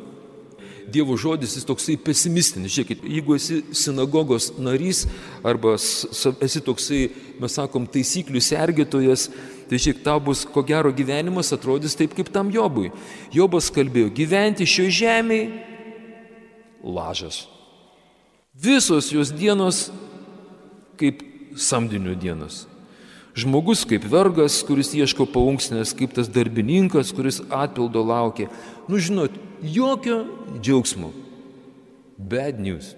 Dievo 0.90 1.18
žodis 1.20 1.56
jis 1.58 1.68
toksai 1.68 1.96
pesimistinis. 2.02 2.74
Žiūrėkit, 2.74 3.06
jeigu 3.06 3.38
esi 3.38 3.62
sinagogos 3.78 4.52
narys 4.58 5.06
arba 5.46 5.76
esi 5.78 6.62
toksai, 6.66 7.02
mes 7.40 7.56
sakom, 7.56 7.88
taisyklių 7.90 8.42
sergėtojas, 8.44 9.28
tai 9.70 9.80
šiek 9.82 10.02
tau 10.06 10.18
bus, 10.24 10.44
ko 10.50 10.64
gero, 10.66 10.92
gyvenimas 10.96 11.54
atrodys 11.56 11.98
taip 11.98 12.16
kaip 12.18 12.32
tam 12.34 12.50
Jobui. 12.54 12.90
Jobas 13.34 13.70
kalbėjo, 13.74 14.10
gyventi 14.18 14.68
šio 14.68 14.90
žemėje 14.90 15.66
lažas. 16.84 17.46
Visos 18.60 19.12
jos 19.14 19.32
dienos 19.32 19.88
kaip 21.00 21.22
samdinių 21.56 22.18
dienos. 22.20 22.66
Žmogus 23.40 23.86
kaip 23.88 24.04
vergas, 24.10 24.60
kuris 24.68 24.92
ieško 24.98 25.28
paunksnės, 25.30 25.94
kaip 25.96 26.16
tas 26.18 26.28
darbininkas, 26.32 27.14
kuris 27.16 27.40
atpildo 27.48 28.04
laukia. 28.04 28.50
Nu 28.90 29.00
žinot, 29.00 29.36
jokio 29.64 30.24
džiaugsmo. 30.60 31.14
Bad 32.18 32.60
news. 32.60 32.96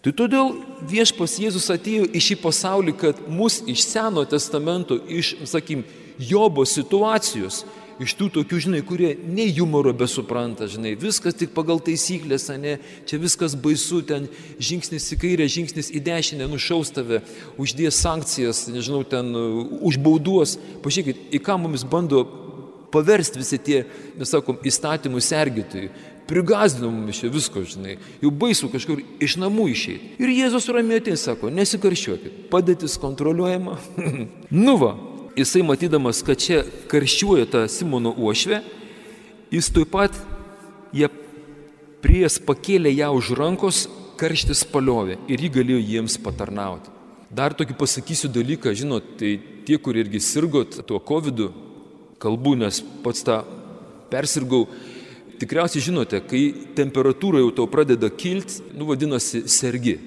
Tai 0.00 0.14
todėl 0.16 0.54
viešpas 0.88 1.34
Jėzus 1.42 1.66
atėjo 1.74 2.06
į 2.14 2.20
šį 2.22 2.36
pasaulį, 2.40 2.94
kad 2.96 3.18
mus 3.28 3.58
iš 3.68 3.82
Seno 3.90 4.22
testamento, 4.30 4.96
iš, 5.04 5.34
sakykim, 5.50 5.82
Jobo 6.18 6.64
situacijos, 6.66 7.62
iš 8.02 8.14
tų 8.18 8.28
tokių, 8.38 8.60
žinai, 8.62 8.80
kurie 8.86 9.12
nei 9.26 9.50
humoro 9.56 9.92
besupranta, 9.96 10.68
žinai, 10.70 10.94
viskas 10.98 11.36
tik 11.38 11.52
pagal 11.56 11.80
taisyklės, 11.84 12.48
ne, 12.60 12.76
čia 13.08 13.18
viskas 13.22 13.56
baisu, 13.58 14.00
ten 14.06 14.28
žingsnis 14.62 15.08
į 15.14 15.20
kairę, 15.22 15.48
žingsnis 15.50 15.90
į 15.94 16.02
dešinę, 16.06 16.48
nušaus 16.50 16.92
tave, 16.94 17.22
uždės 17.60 17.98
sankcijas, 18.04 18.66
nežinau, 18.72 19.02
ten 19.08 19.34
užbauduos. 19.82 20.56
Pažiūrėkit, 20.84 21.28
į 21.34 21.42
ką 21.42 21.58
mums 21.62 21.86
bando 21.88 22.24
paversti 22.92 23.42
visi 23.42 23.58
tie, 23.58 23.82
mes 24.18 24.30
sakom, 24.32 24.60
įstatymų 24.66 25.22
sergėtojai. 25.24 25.90
Prigazdino 26.28 26.90
mumis 26.92 27.22
čia 27.22 27.30
visko, 27.32 27.62
žinai, 27.64 27.94
jau 28.20 28.30
baisu 28.36 28.68
kažkur 28.68 29.00
iš 29.24 29.38
namų 29.40 29.70
išeiti. 29.72 30.10
Ir 30.20 30.32
Jėzus 30.34 30.68
ramiai 30.76 31.00
atėjo, 31.00 31.16
sako, 31.22 31.48
nesikarščiuokit, 31.56 32.42
padėtis 32.52 32.98
kontroliuojama. 33.00 33.78
nu 34.66 34.74
va, 34.80 34.92
jisai 35.38 35.62
matydamas, 35.66 36.22
kad 36.26 36.40
čia 36.40 36.64
karščiuoja 36.90 37.46
ta 37.50 37.64
Simono 37.70 38.12
uošvė, 38.12 38.60
jis 39.54 39.70
taip 39.74 39.92
pat, 39.94 40.16
jie 40.92 41.08
pries 42.02 42.38
pakėlė 42.42 42.92
ją 42.96 43.12
už 43.16 43.32
rankos, 43.38 43.86
karštis 44.18 44.64
paliovė 44.66 45.18
ir 45.30 45.44
jį 45.44 45.52
galėjo 45.60 45.80
jiems 45.84 46.18
patarnauti. 46.22 46.90
Dar 47.30 47.54
tokį 47.54 47.76
pasakysiu 47.78 48.30
dalyką, 48.32 48.72
žinot, 48.74 49.16
tai 49.20 49.36
tie, 49.68 49.76
kurie 49.78 50.02
irgi 50.02 50.20
sirgot 50.24 50.80
tuo 50.88 50.98
COVID, 50.98 51.44
kalbu, 52.18 52.56
nes 52.58 52.80
pats 53.04 53.22
tą 53.26 53.42
persirgau, 54.10 54.64
tikriausiai 55.38 55.84
žinote, 55.84 56.22
kai 56.26 56.42
temperatūra 56.78 57.44
jau 57.44 57.52
tau 57.54 57.68
pradeda 57.70 58.10
kilti, 58.10 58.64
nu 58.74 58.88
vadinasi 58.88 59.44
sergi. 59.46 59.98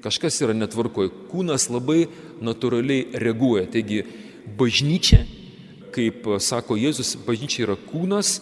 kažkas 0.00 0.40
yra 0.40 0.54
netvarkoje. 0.56 1.12
Kūnas 1.30 1.68
labai 1.68 2.06
natūraliai 2.40 3.20
reaguoja. 3.20 3.66
Taigi 3.68 4.04
bažnyčia, 4.58 5.24
kaip 5.94 6.26
sako 6.42 6.78
Jėzus, 6.78 7.16
bažnyčia 7.26 7.66
yra 7.66 7.76
kūnas, 7.78 8.38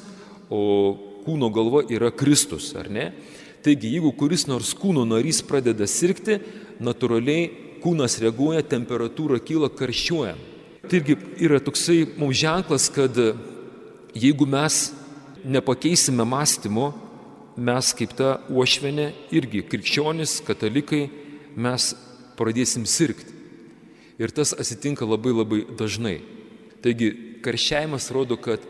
o 0.48 0.60
kūno 1.24 1.50
galva 1.52 1.84
yra 1.92 2.10
Kristus, 2.14 2.70
ar 2.78 2.88
ne? 2.92 3.10
Taigi, 3.64 3.90
jeigu 3.96 4.12
kuris 4.16 4.46
nors 4.48 4.70
kūno 4.78 5.04
narys 5.08 5.42
pradeda 5.44 5.88
sirgti, 5.90 6.38
natūraliai 6.80 7.48
kūnas 7.82 8.18
reaguoja, 8.22 8.62
temperatūra 8.66 9.40
kyla, 9.42 9.70
karščiuoja. 9.74 10.36
Taigi 10.88 11.18
yra 11.44 11.58
toksai 11.60 12.04
mums 12.16 12.38
ženklas, 12.38 12.88
kad 12.94 13.16
jeigu 14.16 14.46
mes 14.48 14.88
nepakeisime 15.44 16.24
mąstymo, 16.24 16.92
mes 17.58 17.90
kaip 17.98 18.14
ta 18.16 18.36
uošvenė 18.48 19.10
irgi 19.34 19.64
krikščionis, 19.66 20.38
katalikai, 20.46 21.08
mes 21.58 21.90
pradėsim 22.38 22.86
sirgti. 22.86 23.37
Ir 24.18 24.34
tas 24.34 24.52
atsitinka 24.52 25.06
labai 25.06 25.32
labai 25.32 25.60
dažnai. 25.78 26.18
Taigi 26.82 27.12
karščiavimas 27.42 28.10
rodo, 28.14 28.36
kad 28.36 28.62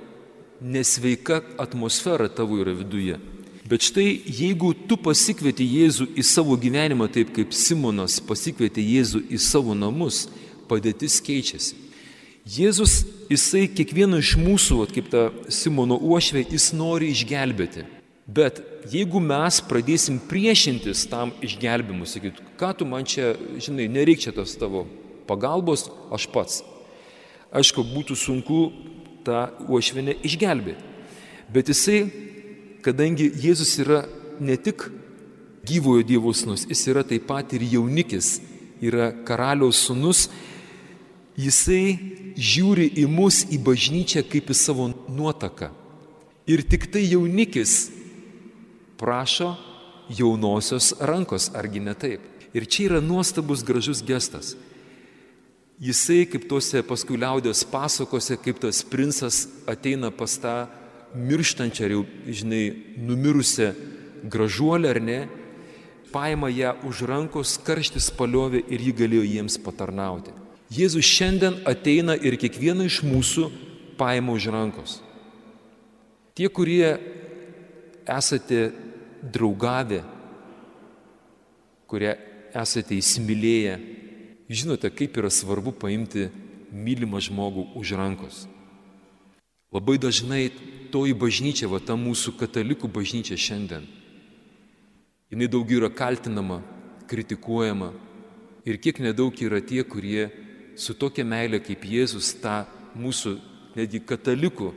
nesveika 0.61 1.41
atmosfera 1.57 2.29
tavo 2.29 2.59
yra 2.61 2.75
viduje. 2.77 3.17
Bet 3.69 3.85
štai 3.85 4.21
jeigu 4.25 4.73
tu 4.89 4.97
pasikvieti 4.97 5.67
Jėzų 5.67 6.07
į 6.17 6.25
savo 6.25 6.57
gyvenimą 6.57 7.09
taip 7.13 7.35
kaip 7.37 7.53
Simonas 7.53 8.17
pasikvietė 8.25 8.81
Jėzų 8.81 9.27
į 9.29 9.41
savo 9.45 9.77
namus, 9.77 10.27
padėtis 10.69 11.19
keičiasi. 11.25 11.77
Jėzus, 12.49 13.03
jisai 13.29 13.67
kiekvieną 13.69 14.23
iš 14.23 14.35
mūsų, 14.41 14.87
kaip 14.95 15.11
ta 15.13 15.27
Simono 15.53 15.99
uošvė, 16.01 16.47
jis 16.49 16.71
nori 16.73 17.11
išgelbėti. 17.13 17.85
Bet 18.25 18.63
jeigu 18.89 19.21
mes 19.21 19.61
pradėsim 19.69 20.17
priešintis 20.31 21.05
tam 21.09 21.35
išgelbimu, 21.45 22.09
sakyt, 22.09 22.41
ką 22.61 22.73
tu 22.77 22.89
man 22.89 23.05
čia, 23.09 23.35
žinai, 23.61 23.89
nereikia 23.93 24.33
tos 24.37 24.57
tavo 24.57 24.87
pagalbos, 25.29 25.89
aš 26.15 26.27
pats. 26.33 26.63
Aišku, 27.55 27.85
būtų 27.95 28.17
sunku 28.19 28.61
tą 29.25 29.49
uošvinę 29.69 30.19
išgelbėti. 30.27 30.85
Bet 31.53 31.71
jisai, 31.73 32.03
kadangi 32.85 33.31
Jėzus 33.41 33.73
yra 33.81 34.03
ne 34.41 34.57
tik 34.61 34.85
gyvojo 35.69 36.05
Dievo 36.05 36.33
sūnus, 36.37 36.67
jis 36.69 36.85
yra 36.93 37.05
taip 37.09 37.25
pat 37.29 37.55
ir 37.57 37.65
jaunikis, 37.65 38.39
yra 38.85 39.11
karaliaus 39.27 39.81
sūnus, 39.87 40.27
jisai 41.41 41.97
žiūri 42.37 42.91
į 43.01 43.07
mus, 43.11 43.43
į 43.49 43.61
bažnyčią 43.65 44.25
kaip 44.29 44.53
į 44.53 44.57
savo 44.57 44.91
nuotaką. 45.09 45.73
Ir 46.49 46.63
tik 46.65 46.87
tai 46.93 47.05
jaunikis 47.09 47.89
prašo 49.01 49.55
jaunosios 50.09 50.95
rankos, 51.01 51.51
argi 51.57 51.81
ne 51.85 51.95
taip. 51.95 52.25
Ir 52.57 52.65
čia 52.65 52.89
yra 52.89 53.01
nuostabus 53.05 53.65
gražus 53.65 54.01
gestas. 54.05 54.55
Jisai, 55.79 56.25
kaip 56.27 56.49
tuose 56.51 56.81
paskui 56.83 57.15
liaudės 57.21 57.63
pasakose, 57.71 58.35
kaip 58.43 58.59
tas 58.59 58.81
princas 58.83 59.45
ateina 59.71 60.11
pas 60.11 60.33
tą 60.43 60.55
mirštančią, 61.15 61.85
ar 61.87 61.93
jau, 61.95 62.01
žinai, 62.27 62.65
numirusią 62.99 63.69
gražuolę 64.27 64.91
ar 64.91 64.99
ne, 64.99 65.21
paima 66.11 66.51
ją 66.51 66.73
už 66.89 67.05
rankos, 67.07 67.55
karštis 67.63 68.09
paliovė 68.11 68.65
ir 68.67 68.83
ji 68.89 68.95
galėjo 68.99 69.29
jiems 69.29 69.59
patarnauti. 69.63 70.35
Jėzus 70.75 71.07
šiandien 71.07 71.61
ateina 71.69 72.17
ir 72.19 72.35
kiekvieną 72.41 72.89
iš 72.91 73.05
mūsų 73.07 73.47
paima 74.01 74.35
už 74.35 74.49
rankos. 74.51 74.99
Tie, 76.35 76.49
kurie 76.51 76.99
esate 78.03 78.73
draugavę, 79.23 80.03
kurie 81.87 82.17
esate 82.51 82.99
įsimylėję, 82.99 83.79
Žinote, 84.49 84.89
kaip 84.89 85.19
yra 85.21 85.29
svarbu 85.29 85.75
paimti 85.77 86.31
mylimą 86.73 87.21
žmogų 87.21 87.67
už 87.77 87.93
rankos. 88.01 88.47
Labai 89.69 89.99
dažnai 90.01 90.49
toji 90.89 91.13
bažnyčia, 91.13 91.69
va 91.69 91.83
ta 91.85 91.99
mūsų 92.01 92.33
katalikų 92.41 92.89
bažnyčia 92.89 93.37
šiandien, 93.37 93.85
jinai 95.29 95.49
daug 95.53 95.69
yra 95.69 95.91
kaltinama, 95.93 96.63
kritikuojama 97.13 97.91
ir 98.65 98.81
kiek 98.81 99.03
nedaug 99.05 99.37
yra 99.37 99.61
tie, 99.61 99.83
kurie 99.85 100.31
su 100.81 100.97
tokia 100.97 101.29
meilė 101.29 101.61
kaip 101.61 101.85
Jėzus 101.85 102.33
tą 102.41 102.63
mūsų 102.97 103.35
netgi 103.77 104.01
katalikų 104.01 104.71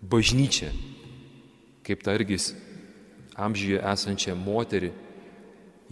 bažnyčią, 0.00 0.72
kaip 1.84 2.00
targis 2.00 2.54
amžiuje 3.36 3.84
esančią 3.92 4.40
moterį, 4.40 4.94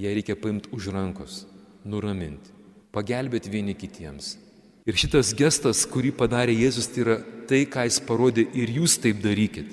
ją 0.00 0.16
reikia 0.16 0.40
paimti 0.40 0.72
už 0.72 0.88
rankos, 0.96 1.42
nuraminti 1.84 2.61
pagelbėti 2.92 3.50
vieni 3.52 3.74
kitiems. 3.74 4.36
Ir 4.82 4.98
šitas 4.98 5.30
gestas, 5.38 5.84
kurį 5.86 6.10
padarė 6.18 6.54
Jėzus, 6.56 6.88
tai 6.90 7.04
yra 7.04 7.16
tai, 7.48 7.62
ką 7.70 7.86
jis 7.86 8.00
parodė 8.02 8.48
ir 8.58 8.72
jūs 8.80 8.96
taip 9.02 9.20
darykit. 9.22 9.68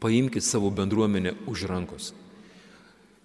Paimkite 0.00 0.44
savo 0.44 0.70
bendruomenę 0.72 1.34
už 1.48 1.64
rankos. 1.68 2.12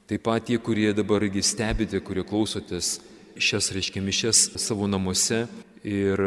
Taip 0.07 0.23
pat 0.23 0.45
tie, 0.47 0.57
kurie 0.61 0.93
dabar 0.93 1.23
stebite, 1.41 1.99
kurie 1.99 2.23
klausotės 2.23 2.99
šias, 3.37 3.71
reiškia, 3.73 4.01
mišes 4.01 4.55
savo 4.61 4.87
namuose. 4.87 5.47
Ir 5.85 6.17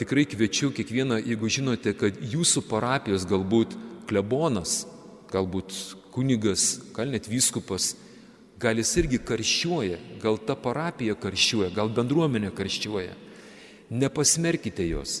tikrai 0.00 0.24
kviečiu 0.24 0.70
kiekvieną, 0.72 1.18
jeigu 1.20 1.48
žinote, 1.48 1.92
kad 1.92 2.16
jūsų 2.16 2.62
parapijos 2.68 3.26
galbūt 3.28 3.74
klebonas, 4.08 4.86
galbūt 5.32 5.74
kunigas, 6.14 6.78
gal 6.96 7.12
net 7.12 7.28
vyskupas, 7.28 7.92
Gal 8.62 8.78
jis 8.78 8.92
irgi 9.00 9.18
karščiuoja, 9.26 9.98
gal 10.22 10.38
ta 10.46 10.54
parapija 10.54 11.16
karščiuoja, 11.18 11.72
gal 11.74 11.90
bendruomenė 11.90 12.52
karščiuoja. 12.54 13.16
Nepasmerkite 13.92 14.84
jos, 14.86 15.20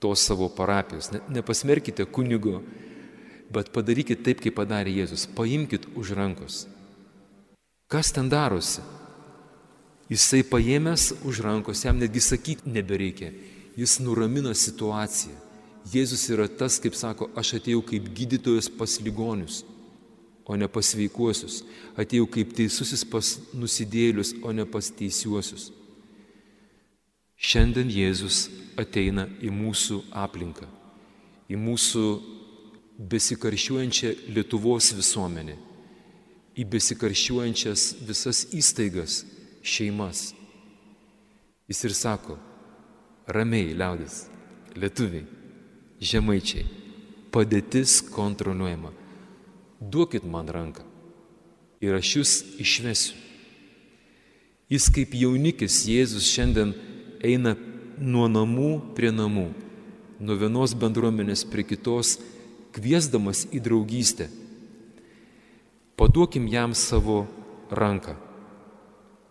tos 0.00 0.22
savo 0.24 0.48
parapijos, 0.56 1.10
ne, 1.12 1.20
nepasmerkite 1.36 2.06
kunigo, 2.08 2.62
bet 3.52 3.68
padarykite 3.74 4.24
taip, 4.24 4.40
kaip 4.40 4.56
padarė 4.56 4.94
Jėzus. 5.02 5.26
Paimkite 5.36 5.92
už 6.00 6.14
rankos. 6.16 6.64
Kas 7.90 8.14
ten 8.14 8.30
darosi? 8.32 8.80
Jisai 10.10 10.40
paėmęs 10.46 11.10
už 11.26 11.42
rankos, 11.44 11.84
jam 11.84 12.00
netgi 12.00 12.22
sakyti 12.24 12.72
nebereikia. 12.72 13.34
Jis 13.78 13.98
nuramina 14.02 14.54
situaciją. 14.56 15.36
Jėzus 15.92 16.24
yra 16.32 16.48
tas, 16.48 16.78
kaip 16.82 16.96
sako, 16.98 17.28
aš 17.38 17.58
atėjau 17.60 17.84
kaip 17.92 18.08
gydytojas 18.16 18.68
pas 18.72 18.96
ligonius 19.04 19.62
o 20.50 20.56
ne 20.58 20.66
pas 20.66 20.82
sveikuosius. 20.82 21.60
Atėjau 21.94 22.26
kaip 22.34 22.50
teisusis 22.58 23.04
pas 23.06 23.36
nusidėlius, 23.54 24.34
o 24.42 24.50
ne 24.50 24.66
pas 24.66 24.88
teisiuosius. 24.98 25.68
Šiandien 27.38 27.88
Jėzus 27.94 28.48
ateina 28.80 29.28
į 29.40 29.52
mūsų 29.54 30.00
aplinką, 30.24 30.66
į 31.46 31.56
mūsų 31.56 32.04
besikaršiuojančią 33.14 34.10
Lietuvos 34.34 34.90
visuomenę, 34.98 35.54
į 36.58 36.66
besikaršiuojančias 36.74 37.86
visas 38.08 38.42
įstaigas, 38.50 39.22
šeimas. 39.62 40.32
Jis 41.70 41.84
ir 41.86 41.94
sako, 41.94 42.36
ramiai 43.30 43.70
liaudis, 43.78 44.24
lietuviai, 44.74 45.22
žemaičiai, 46.02 46.66
padėtis 47.30 48.00
kontroliuojama 48.10 48.98
duokit 49.80 50.24
man 50.24 50.48
ranką 50.48 50.84
ir 51.80 51.96
aš 51.96 52.14
jūs 52.18 52.32
išvesiu. 52.60 53.16
Jis 54.70 54.86
kaip 54.94 55.16
jaunikis 55.16 55.80
Jėzus 55.88 56.28
šiandien 56.30 56.74
eina 57.26 57.56
nuo 57.98 58.28
namų 58.30 58.94
prie 58.94 59.10
namų, 59.10 59.48
nuo 60.20 60.36
vienos 60.38 60.76
bendruomenės 60.78 61.42
prie 61.48 61.64
kitos, 61.66 62.18
kviesdamas 62.76 63.48
į 63.50 63.64
draugystę. 63.64 64.28
Paduokim 65.98 66.46
jam 66.48 66.76
savo 66.76 67.24
ranką, 67.72 68.14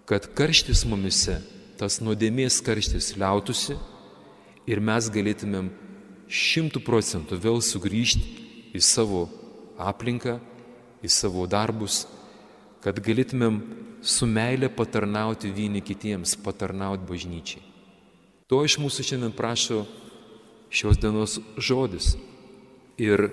kad 0.09 0.27
karštis 0.35 0.83
mumise, 0.89 1.39
tas 1.79 2.01
nuodėmės 2.03 2.59
karštis 2.65 3.13
liautųsi 3.15 3.77
ir 4.67 4.83
mes 4.83 5.07
galėtumėm 5.13 5.71
šimtų 6.27 6.83
procentų 6.83 7.39
vėl 7.39 7.63
sugrįžti 7.63 8.75
į 8.75 8.83
savo 8.83 9.29
aplinką, 9.79 10.37
į 11.03 11.09
savo 11.11 11.45
darbus, 11.47 12.03
kad 12.83 12.99
galėtumėm 13.03 13.59
su 14.03 14.27
meilė 14.27 14.69
patarnauti 14.71 15.51
vieni 15.51 15.81
kitiems, 15.83 16.35
patarnauti 16.43 17.07
bažnyčiai. 17.07 17.63
To 18.49 18.63
iš 18.65 18.79
mūsų 18.81 19.05
šiandien 19.05 19.35
prašo 19.35 19.83
šios 20.73 20.99
dienos 21.01 21.37
žodis. 21.57 22.15
Ir 22.99 23.29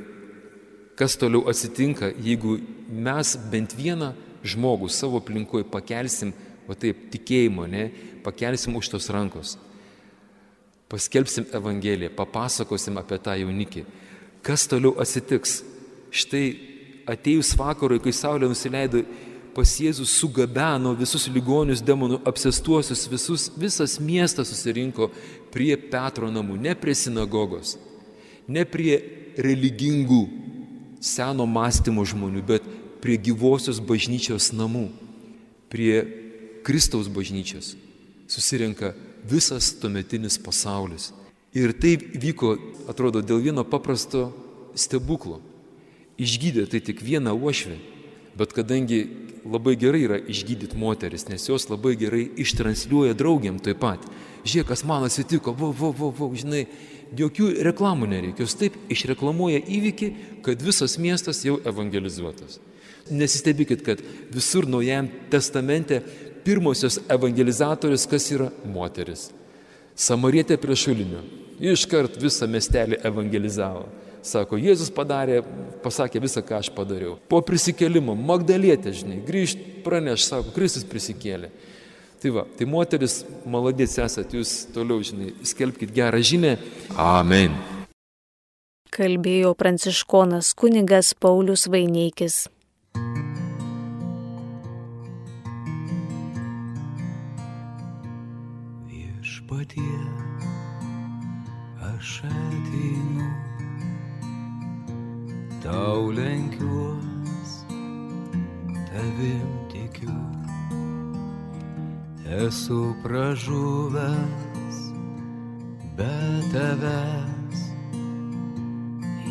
kas 0.98 1.16
toliau 1.18 1.46
atsitinka, 1.50 2.10
jeigu 2.22 2.58
mes 2.88 3.36
bent 3.50 3.74
vieną 3.76 4.12
žmogų 4.46 4.90
savo 4.92 5.20
aplinkoje 5.22 5.66
pakelsim, 5.70 6.34
o 6.66 6.74
taip 6.74 7.06
tikėjimo, 7.12 7.66
ne, 7.70 7.88
pakelsim 8.26 8.74
už 8.78 8.90
tos 8.90 9.06
rankos, 9.14 9.54
paskelbsim 10.90 11.46
Evangeliją, 11.54 12.10
papasakosim 12.14 12.98
apie 12.98 13.18
tą 13.22 13.36
jaunikį. 13.38 13.84
Kas 14.46 14.66
toliau 14.70 14.94
atsitiks? 15.02 15.60
Štai 16.16 16.44
atėjus 17.08 17.52
vakarui, 17.58 18.00
kai 18.02 18.14
saulė 18.14 18.48
nusileido, 18.50 19.02
pas 19.56 19.70
Jėzus 19.80 20.12
sugabeno 20.18 20.92
visus 20.96 21.28
ligonius, 21.32 21.80
demonų 21.84 22.20
apsestuosius, 22.28 23.06
visus, 23.08 23.46
visas 23.56 23.96
miestas 24.00 24.50
susirinko 24.52 25.08
prie 25.52 25.72
Petro 25.80 26.28
namų, 26.32 26.58
ne 26.60 26.74
prie 26.76 26.96
sinagogos, 26.96 27.76
ne 28.48 28.66
prie 28.68 28.98
religingų 29.40 30.20
seno 31.00 31.46
mąstymo 31.48 32.04
žmonių, 32.08 32.44
bet 32.44 32.68
prie 33.00 33.16
gyvosios 33.20 33.80
bažnyčios 33.80 34.50
namų, 34.56 34.90
prie 35.72 36.04
Kristaus 36.66 37.08
bažnyčios 37.12 37.76
susirenka 38.26 38.92
visas 39.24 39.70
tuometinis 39.80 40.38
pasaulis. 40.38 41.12
Ir 41.56 41.72
tai 41.72 41.94
vyko, 41.96 42.56
atrodo, 42.90 43.22
dėl 43.24 43.40
vieno 43.40 43.64
paprasto 43.64 44.28
stebuklo. 44.76 45.40
Išgydė 46.16 46.64
tai 46.72 46.80
tik 46.80 47.02
vieną 47.04 47.34
uošvę, 47.36 47.76
bet 48.36 48.52
kadangi 48.56 49.04
labai 49.46 49.76
gerai 49.78 50.02
yra 50.06 50.18
išgydyti 50.18 50.78
moteris, 50.80 51.26
nes 51.28 51.44
jos 51.48 51.68
labai 51.70 51.94
gerai 51.98 52.24
ištransliuoja 52.40 53.16
draugiam 53.18 53.58
taip 53.62 53.80
pat. 53.82 54.04
Žiūrėk, 54.46 54.70
kas 54.70 54.84
man 54.86 55.06
atsitiko, 55.06 55.54
vo, 55.56 55.72
vo, 55.76 55.92
vo, 55.94 56.10
vo, 56.14 56.30
žinai, 56.34 56.64
jokių 57.16 57.50
reklamų 57.66 58.08
nereikia, 58.10 58.46
jos 58.46 58.56
taip 58.58 58.76
išreklamuoja 58.92 59.62
įvykį, 59.62 60.10
kad 60.46 60.62
visas 60.62 60.96
miestas 61.02 61.42
jau 61.46 61.58
evangelizuotas. 61.66 62.60
Nesistebėkit, 63.10 63.84
kad 63.86 64.02
visur 64.34 64.66
Naujajam 64.66 65.10
testamente 65.30 66.00
pirmosios 66.46 66.98
evangelizatorius, 67.10 68.06
kas 68.10 68.30
yra 68.34 68.50
moteris. 68.66 69.28
Samarietė 69.96 70.58
prie 70.60 70.76
šulinio. 70.78 71.22
Iškart 71.62 72.18
visą 72.20 72.48
miestelį 72.50 72.98
evangelizavo. 73.06 73.86
Sako, 74.26 74.58
Jėzus 74.58 74.90
padarė, 74.90 75.38
pasakė 75.84 76.18
visą, 76.24 76.42
ką 76.42 76.58
aš 76.58 76.70
padariau. 76.74 77.14
Po 77.30 77.38
prisikelimo, 77.46 78.16
Magdalietė, 78.18 78.90
žinai, 78.96 79.20
grįžt, 79.22 79.62
praneš, 79.86 80.26
sako, 80.26 80.50
Kristus 80.56 80.86
prisikėlė. 80.88 81.52
Tai 82.18 82.32
va, 82.34 82.42
tai 82.58 82.66
moteris, 82.66 83.20
maladės 83.46 83.94
esat, 84.02 84.34
jūs 84.34 84.56
toliau, 84.74 84.98
žinai, 85.06 85.30
skelbkite 85.46 85.94
gerą 85.94 86.18
žinę. 86.26 86.56
Amen. 86.98 87.54
Kalbėjo 88.96 89.54
pranciškonas 89.54 90.54
kunigas 90.58 91.12
Paulius 91.14 91.68
Vaineikis. 91.70 92.46
Viešpatie, 98.90 99.98
aš 101.92 102.22
ateinu, 102.26 103.45
tau 105.66 106.10
lenkiuos, 106.14 107.50
tavim 108.88 109.50
tikiu, 109.70 110.20
esu 112.42 112.80
pražuvęs, 113.02 114.78
be 115.98 116.14
tavęs, 116.54 117.60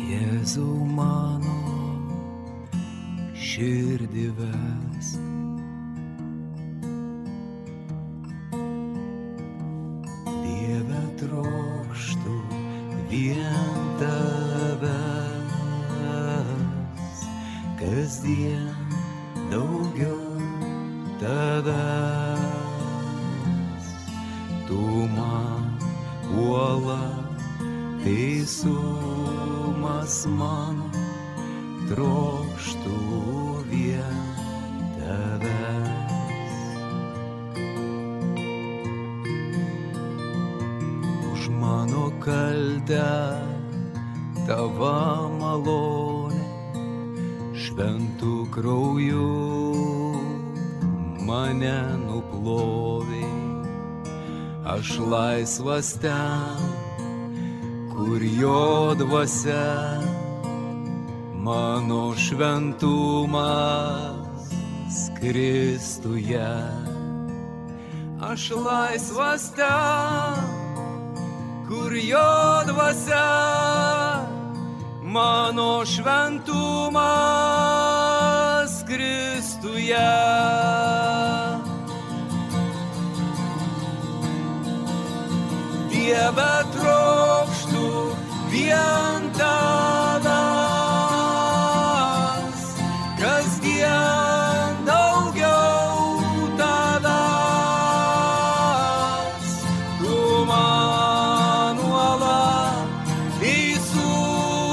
Jėzau 0.06 0.84
mano 0.96 1.56
širdį 3.34 4.28
ves. 4.36 5.16
Aš 54.66 54.98
laisvas 54.98 55.94
ten, 56.02 56.58
kur 57.94 58.18
jo 58.22 58.94
dvasia 58.98 60.02
mano 61.32 62.14
šventumas 62.18 63.46
Kristuje. 65.20 66.50
Aš 68.20 68.50
laisvas 68.50 69.50
ten, 69.54 70.34
kur 71.68 71.94
jo 71.94 72.62
dvasia, 72.66 73.30
mano 75.02 75.86
šventumas 75.86 77.06
Kristuje. 78.86 80.06
Dieve 86.06 86.54
trokštų 86.70 87.86
vien 88.52 89.24
tavęs, 89.34 90.28
kasdien 93.18 94.78
daugiau 94.86 96.22
tavęs. 96.60 97.16
Tu 99.98 100.20
man 100.52 101.74
uola, 101.88 102.46
teisumas 103.42 104.70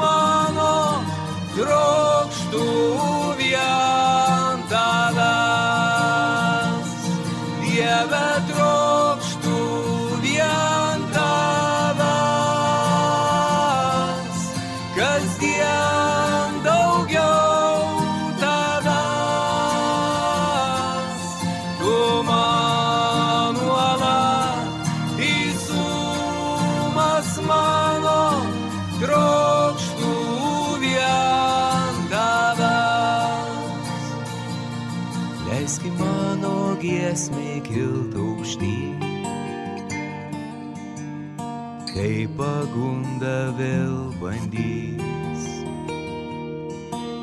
mano, 0.00 1.04
trokštų 1.52 2.66
vien 3.44 4.56
tavęs. 4.72 5.28
Dieve 7.60 8.24
trokštų 8.48 8.69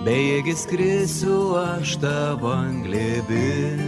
Bejėgis 0.08 0.62
krisiu 0.72 1.38
aš 1.60 1.98
tavo 2.00 2.48
anglėbin. 2.54 3.82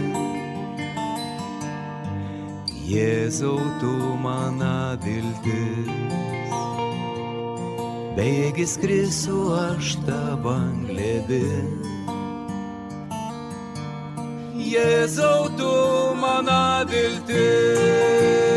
Jėzau, 2.90 3.54
tu 3.80 3.92
mano 4.20 4.98
viltis. 5.00 5.88
Bejėgis 8.18 8.76
krisiu 8.82 9.46
aš 9.62 9.94
tavo 10.04 10.52
anglėbin. 10.58 11.72
Jėzau, 14.74 15.48
tu 15.56 15.72
mano 16.20 16.84
viltis. 16.92 18.49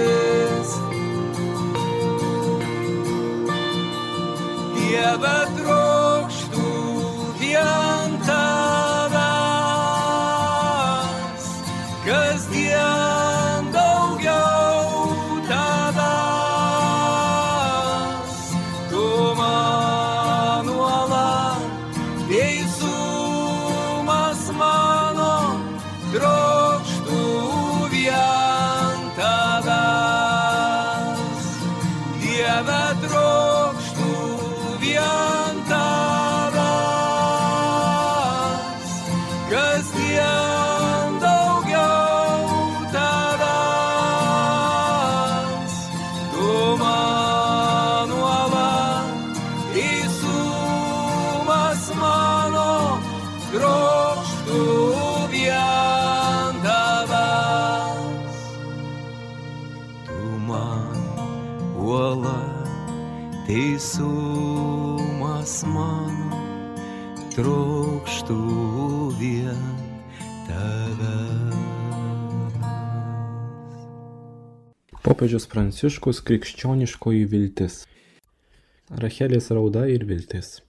Trokštų 54.24 55.28
vien 55.32 56.56
tavęs. 56.64 58.40
Tu 60.08 60.20
man 60.48 60.96
uola, 61.76 62.40
teisumas 63.48 64.34
mano, 65.68 66.40
trokštų 67.36 68.40
vien 69.20 69.64
tavęs. 70.48 71.62
Popiežius 75.04 75.50
Pranciškus 75.52 76.24
krikščioniškoji 76.24 77.26
viltis. 77.28 77.84
Rachelės 79.04 79.52
rauda 79.52 79.84
ir 79.92 80.06
viltis. 80.08 80.62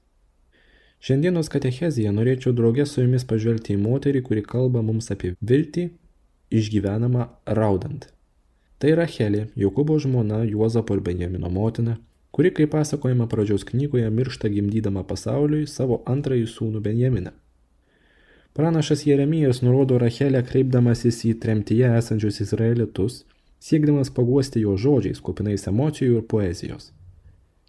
Šiandienos 1.02 1.50
katechezija 1.52 2.12
norėčiau 2.14 2.54
draugė 2.56 2.86
su 2.86 3.02
jumis 3.02 3.26
pažvelgti 3.28 3.74
į 3.74 3.82
moterį, 3.82 4.22
kuri 4.24 4.42
kalba 4.42 4.82
mums 4.82 5.10
apie 5.12 5.34
viltį 5.40 5.90
išgyvenamą 6.54 7.28
raudant. 7.58 8.08
Tai 8.78 8.94
Rachelė, 8.98 9.46
Jokūbo 9.56 9.96
žmona, 10.00 10.42
Juozapo 10.44 10.96
ir 10.96 11.02
Benjamino 11.04 11.50
motina, 11.50 11.98
kuri, 12.34 12.50
kaip 12.50 12.72
pasakojama 12.74 13.28
pradžios 13.30 13.64
knygoje, 13.68 14.10
miršta 14.10 14.50
gimdydama 14.52 15.04
pasauliui 15.08 15.68
savo 15.70 16.02
antrąjį 16.10 16.48
sūnų 16.50 16.82
Benjaminą. 16.84 17.32
Pranašas 18.54 19.06
Jeremijas 19.06 19.62
nurodo 19.66 19.96
Rachelę 19.98 20.42
kreipdamasis 20.46 21.24
į 21.26 21.32
tremtyje 21.42 21.88
esančius 21.98 22.42
izraelitus, 22.44 23.24
siekdamas 23.58 24.12
paguosti 24.14 24.62
jo 24.62 24.76
žodžiais, 24.78 25.22
kupinais 25.24 25.66
emocijų 25.70 26.20
ir 26.20 26.28
poezijos. 26.30 26.92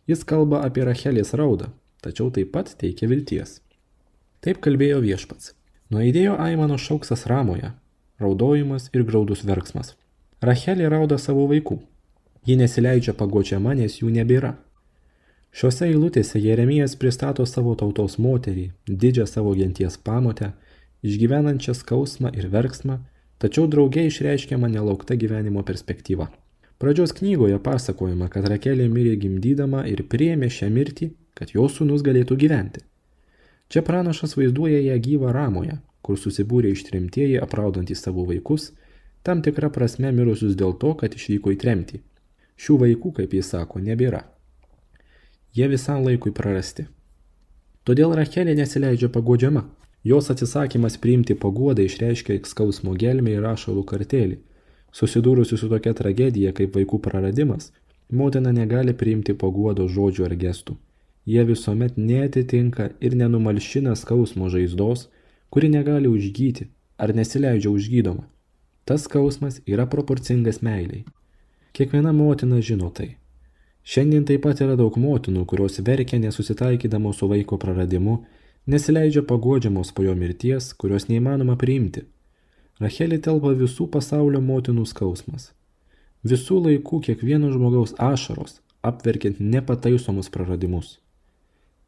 Jis 0.05 0.21
kalba 0.29 0.61
apie 0.67 0.83
Rachelės 0.85 1.33
raudą, 1.33 1.71
tačiau 2.05 2.29
taip 2.33 2.53
pat 2.53 2.71
teikia 2.79 3.09
vilties. 3.11 3.59
Taip 4.45 4.61
kalbėjo 4.61 5.01
viešpats. 5.01 5.55
Nuaidėjo 5.93 6.35
Aimano 6.41 6.77
šauksas 6.81 7.25
ramoje, 7.29 7.71
raudojimas 8.21 8.91
ir 8.93 9.03
graudus 9.09 9.43
verksmas. 9.45 9.95
Rachelė 10.45 10.89
rauda 10.93 11.17
savo 11.21 11.47
vaikų. 11.49 11.79
Ji 12.45 12.55
nesileidžia 12.59 13.15
pagočiama, 13.17 13.73
nes 13.73 13.97
jų 14.01 14.11
nebėra. 14.13 14.53
Šiuose 15.55 15.87
eilutėse 15.87 16.37
Jeremijas 16.41 16.97
pristato 16.99 17.45
savo 17.49 17.73
tautos 17.79 18.17
moterį, 18.21 18.65
didžią 18.85 19.25
savo 19.29 19.53
genties 19.57 19.95
pamotę, 19.97 20.51
išgyvenančią 21.07 21.73
skausmą 21.79 22.33
ir 22.35 22.49
verksmą, 22.53 22.99
tačiau 23.39 23.69
drauge 23.71 24.03
išreiškiama 24.09 24.67
nelaukta 24.73 25.15
gyvenimo 25.15 25.63
perspektyva. 25.63 26.27
Pradžios 26.77 27.15
knygoje 27.15 27.57
pasakojama, 27.63 28.27
kad 28.33 28.49
Rakelė 28.51 28.89
mirė 28.91 29.15
gimdydama 29.21 29.85
ir 29.87 30.03
priėmė 30.11 30.49
šią 30.51 30.67
mirtį, 30.75 31.13
kad 31.35 31.51
jos 31.55 31.77
sūnus 31.77 32.03
galėtų 32.05 32.37
gyventi. 32.41 32.81
Čia 33.69 33.81
pranašas 33.85 34.35
vaizduoja 34.37 34.81
ją 34.85 34.97
gyvą 35.07 35.31
ramoje, 35.35 35.79
kur 36.05 36.19
susibūrė 36.21 36.71
ištrimtieji 36.75 37.39
apraudantys 37.41 38.03
savo 38.05 38.25
vaikus, 38.29 38.71
tam 39.25 39.41
tikrą 39.45 39.71
prasme 39.73 40.11
mirusius 40.13 40.55
dėl 40.59 40.75
to, 40.81 40.93
kad 40.99 41.15
išvyko 41.17 41.55
į 41.55 41.61
tremtį. 41.63 42.01
Šių 42.61 42.77
vaikų, 42.83 43.13
kaip 43.19 43.33
jis 43.35 43.49
sako, 43.51 43.81
nebėra. 43.83 44.21
Jie 45.55 45.67
visam 45.71 46.05
laikui 46.05 46.31
prarasti. 46.35 46.85
Todėl 47.85 48.13
Rachelė 48.17 48.55
nesileidžia 48.57 49.09
pagodžiama. 49.13 49.65
Jos 50.05 50.29
atsisakymas 50.29 50.99
priimti 51.01 51.35
paguodą 51.35 51.85
išreiškia 51.85 52.37
skausmo 52.45 52.93
gelmę 52.93 53.33
ir 53.33 53.45
ašalų 53.49 53.83
kartelį. 53.89 54.37
Susidūrusi 54.93 55.57
su 55.57 55.69
tokia 55.71 55.93
tragedija 55.97 56.53
kaip 56.55 56.77
vaikų 56.77 56.99
praradimas, 57.07 57.71
motina 58.09 58.53
negali 58.53 58.93
priimti 58.93 59.33
paguodo 59.33 59.87
žodžių 59.89 60.27
ar 60.29 60.35
gestų. 60.43 60.77
Jie 61.25 61.43
visuomet 61.43 61.97
netitinka 61.97 62.89
ir 63.01 63.15
nenumalšina 63.17 63.95
skausmo 63.95 64.49
žaizdos, 64.49 65.07
kuri 65.49 65.69
negali 65.69 66.07
užgyti 66.07 66.67
ar 66.97 67.15
nesileidžia 67.15 67.71
užgydoma. 67.71 68.27
Tas 68.85 69.07
skausmas 69.09 69.61
yra 69.65 69.85
proporcingas 69.89 70.61
meiliai. 70.61 71.05
Kiekviena 71.73 72.11
motina 72.13 72.61
žino 72.61 72.89
tai. 72.89 73.15
Šiandien 73.83 74.25
taip 74.25 74.43
pat 74.45 74.61
yra 74.61 74.75
daug 74.77 74.97
motinų, 74.97 75.45
kurios 75.49 75.79
verkia 75.87 76.19
nesusitaikydamos 76.21 77.17
su 77.19 77.29
vaiko 77.29 77.57
praradimu, 77.61 78.19
nesileidžia 78.65 79.25
pagodžiamos 79.25 79.91
po 79.93 80.05
jo 80.05 80.13
mirties, 80.17 80.71
kurios 80.73 81.07
neįmanoma 81.09 81.57
priimti. 81.57 82.05
Rachelį 82.81 83.19
telpa 83.25 83.53
visų 83.57 83.87
pasaulio 83.89 84.41
motinų 84.41 84.85
skausmas. 84.89 85.51
Visų 86.25 86.59
laikų 86.67 87.01
kiekvieno 87.07 87.51
žmogaus 87.53 87.93
ašaros, 88.01 88.59
apverkiant 88.81 89.41
nepataisomus 89.41 90.29
praradimus. 90.33 90.99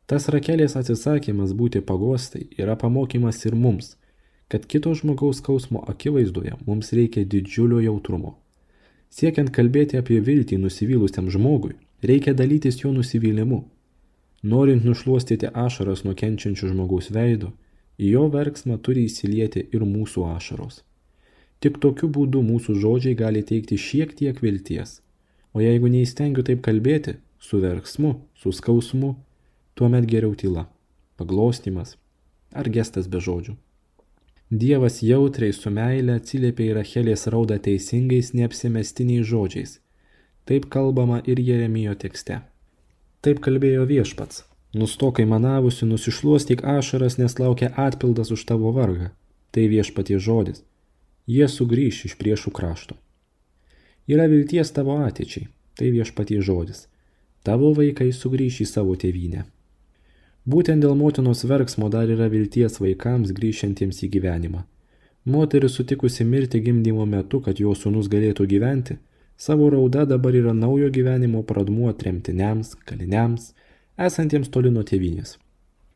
Tas 0.08 0.30
Rakelės 0.32 0.78
atsisakymas 0.80 1.52
būti 1.60 1.82
pagostai 1.84 2.46
yra 2.56 2.78
pamokymas 2.80 3.42
ir 3.46 3.56
mums, 3.60 3.98
kad 4.48 4.64
kito 4.72 4.94
žmogaus 4.96 5.42
skausmo 5.42 5.82
akivaizdoje 5.92 6.54
mums 6.68 6.94
reikia 6.96 7.26
didžiulio 7.28 7.82
jautrumo. 7.84 8.38
Siekiant 9.12 9.52
kalbėti 9.56 10.00
apie 10.00 10.22
viltį 10.24 10.62
nusivylusiam 10.64 11.28
žmogui, 11.34 11.76
reikia 12.04 12.34
dalytis 12.34 12.80
jo 12.84 12.94
nusivylimu. 12.96 13.66
Norint 14.48 14.88
nušluostyti 14.88 15.52
ašaras 15.66 16.06
nuo 16.08 16.16
kenčiančių 16.16 16.72
žmogaus 16.72 17.12
veido, 17.12 17.52
į 18.00 18.16
jo 18.16 18.28
verksmą 18.32 18.80
turi 18.80 19.08
įsilieti 19.10 19.68
ir 19.76 19.84
mūsų 19.84 20.24
ašaros. 20.38 20.84
Tik 21.60 21.82
tokiu 21.84 22.08
būdu 22.14 22.44
mūsų 22.48 22.80
žodžiai 22.80 23.18
gali 23.18 23.44
teikti 23.44 23.76
šiek 23.82 24.16
tiek 24.16 24.40
vilties. 24.40 25.02
O 25.52 25.60
jeigu 25.60 25.90
neįstengiu 25.92 26.48
taip 26.48 26.62
kalbėti, 26.64 27.18
su 27.42 27.60
verksmu, 27.60 28.20
su 28.38 28.54
skausmu, 28.54 29.16
tuomet 29.78 30.10
geriau 30.10 30.34
tyla, 30.36 30.66
paglostimas 31.22 31.96
ar 32.52 32.70
gestas 32.74 33.08
be 33.12 33.22
žodžių. 33.24 33.56
Dievas 34.50 35.02
jautriai 35.04 35.54
su 35.54 35.72
meile 35.74 36.16
atsiliepia 36.18 36.70
į 36.70 36.76
Rachelės 36.78 37.28
raudą 37.34 37.58
teisingais 37.64 38.32
neapsimestiniais 38.34 39.28
žodžiais. 39.28 39.74
Taip 40.48 40.70
kalbama 40.72 41.20
ir 41.28 41.42
Jeremijo 41.44 41.96
tekste. 42.00 42.40
Taip 43.22 43.42
kalbėjo 43.44 43.84
viešpats. 43.90 44.46
Nustokai 44.78 45.26
manavusi, 45.28 45.84
nusišluostyk 45.90 46.64
ašaras, 46.64 47.18
nes 47.20 47.36
laukia 47.40 47.74
atpildas 47.76 48.32
už 48.32 48.46
tavo 48.48 48.72
vargą. 48.72 49.10
Tai 49.52 49.68
viešpatie 49.68 50.20
žodis. 50.20 50.64
Jie 51.28 51.48
sugrįš 51.52 52.06
iš 52.08 52.16
priešų 52.22 52.56
krašto. 52.56 52.96
Yra 54.08 54.30
vilties 54.32 54.72
tavo 54.72 54.96
ateičiai. 55.04 55.50
Tai 55.76 55.92
viešpatie 55.92 56.40
žodis. 56.42 56.88
Tavo 57.44 57.74
vaikai 57.76 58.14
sugrįš 58.16 58.64
į 58.64 58.70
savo 58.72 58.96
tėvynę. 58.96 59.44
Būtent 60.48 60.80
dėl 60.80 60.94
motinos 60.96 61.44
verksmo 61.44 61.90
dar 61.92 62.08
yra 62.08 62.30
vilties 62.32 62.78
vaikams 62.80 63.34
grįžtantiems 63.36 63.98
į 64.06 64.08
gyvenimą. 64.14 64.62
Moteris 65.28 65.74
sutikusi 65.76 66.24
mirti 66.24 66.62
gimdymo 66.64 67.06
metu, 67.06 67.42
kad 67.44 67.58
jo 67.60 67.74
sūnus 67.76 68.08
galėtų 68.08 68.46
gyventi, 68.48 68.96
savo 69.36 69.68
rauda 69.74 70.06
dabar 70.08 70.36
yra 70.40 70.54
naujo 70.56 70.88
gyvenimo 70.98 71.42
pradmuo 71.50 71.92
tremtiniams, 71.92 72.78
kaliniams, 72.88 73.50
esantiems 74.00 74.48
toli 74.54 74.72
nuo 74.72 74.86
tėvynės. 74.88 75.34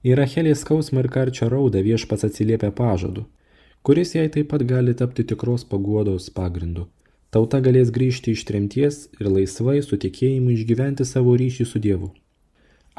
Į 0.04 0.18
Rachelės 0.20 0.66
skausmą 0.66 1.06
ir 1.06 1.08
karčią 1.14 1.48
raudą 1.54 1.80
viešpats 1.86 2.28
atsiliepia 2.28 2.74
pažadu, 2.76 3.24
kuris 3.88 4.12
jai 4.18 4.26
taip 4.34 4.50
pat 4.52 4.66
gali 4.68 4.98
tapti 5.00 5.24
tikros 5.30 5.64
paguodos 5.64 6.28
pagrindu. 6.36 6.90
Tauta 7.32 7.62
galės 7.64 7.94
grįžti 7.96 8.36
iš 8.36 8.44
tremties 8.50 9.06
ir 9.16 9.32
laisvai 9.32 9.78
su 9.80 9.96
tikėjimu 9.96 10.52
išgyventi 10.58 11.08
savo 11.08 11.38
ryšį 11.40 11.70
su 11.72 11.80
Dievu. 11.80 12.12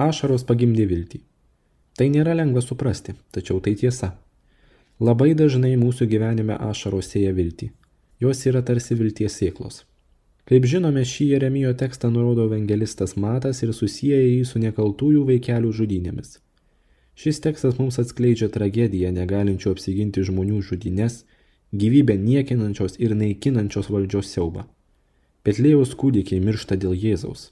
Ašaros 0.00 0.48
pagimdė 0.48 0.88
viltį. 0.88 1.20
Tai 1.96 2.09
nėra 2.09 2.33
lengva 2.38 2.62
suprasti, 2.64 3.14
tačiau 3.37 3.61
tai 3.61 3.74
tiesa. 3.76 4.14
Labai 5.02 5.33
dažnai 5.37 5.74
mūsų 5.76 6.07
gyvenime 6.09 6.57
ašaros 6.70 7.11
sėja 7.12 7.33
viltį. 7.37 7.72
Jos 8.22 8.44
yra 8.48 8.62
tarsi 8.62 8.96
vilties 8.96 9.35
sėklos. 9.40 9.83
Kaip 10.48 10.66
žinome, 10.66 11.05
šį 11.07 11.26
Jeremijo 11.37 11.72
tekstą 11.78 12.11
nurodo 12.11 12.48
evangelistas 12.48 13.14
Matas 13.16 13.62
ir 13.62 13.70
susiję 13.76 14.18
jį 14.18 14.42
su 14.48 14.62
nekaltųjų 14.62 15.22
vaikelių 15.28 15.70
žudynėmis. 15.78 16.38
Šis 17.14 17.38
tekstas 17.44 17.78
mums 17.78 18.00
atskleidžia 18.02 18.48
tragediją 18.50 19.12
negalinčių 19.14 19.70
apsiginti 19.74 20.24
žmonių 20.26 20.62
žudynės, 20.66 21.22
gyvybę 21.72 22.16
niekinančios 22.18 22.98
ir 22.98 23.14
naikinančios 23.14 23.90
valdžios 23.92 24.33
siaubą. 24.33 24.64
Petlėjaus 25.46 25.94
kūdikiai 25.98 26.40
miršta 26.42 26.78
dėl 26.78 26.96
Jėzaus, 26.96 27.50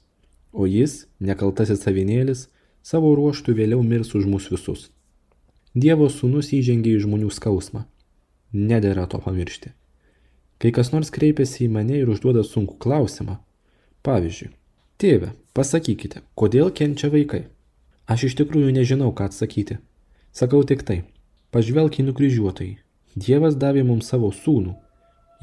o 0.51 0.67
jis, 0.67 1.05
nekaltasis 1.19 1.83
savinėlis, 1.85 2.47
savo 2.83 3.13
ruoštų 3.17 3.55
vėliau 3.57 3.83
mirs 3.83 4.15
už 4.17 4.27
mus 4.29 4.49
visus. 4.51 4.89
Dievo 5.73 6.09
sūnus 6.11 6.51
įžengė 6.55 6.97
į 6.97 7.03
žmonių 7.05 7.29
skausmą. 7.31 7.85
Nedėra 8.51 9.07
to 9.07 9.21
pamiršti. 9.23 9.71
Kai 10.61 10.73
kas 10.75 10.91
nors 10.91 11.09
kreipiasi 11.13 11.65
į 11.65 11.73
mane 11.77 12.01
ir 12.01 12.11
užduoda 12.11 12.43
sunku 12.45 12.75
klausimą. 12.81 13.39
Pavyzdžiui, 14.05 14.51
tėve, 15.01 15.31
Pasakykite, 15.51 16.21
kodėl 16.39 16.69
kenčia 16.71 17.09
vaikai? 17.11 17.41
Aš 18.07 18.29
iš 18.29 18.35
tikrųjų 18.39 18.69
nežinau, 18.71 19.09
ką 19.11 19.25
atsakyti. 19.27 19.81
Sakau 20.31 20.61
tik 20.63 20.85
tai, 20.87 21.01
pažvelk 21.51 21.97
į 21.99 22.05
nukryžiuotai. 22.07 22.69
Dievas 23.19 23.57
davė 23.59 23.83
mums 23.83 24.07
savo 24.07 24.29
sūnų. 24.31 24.77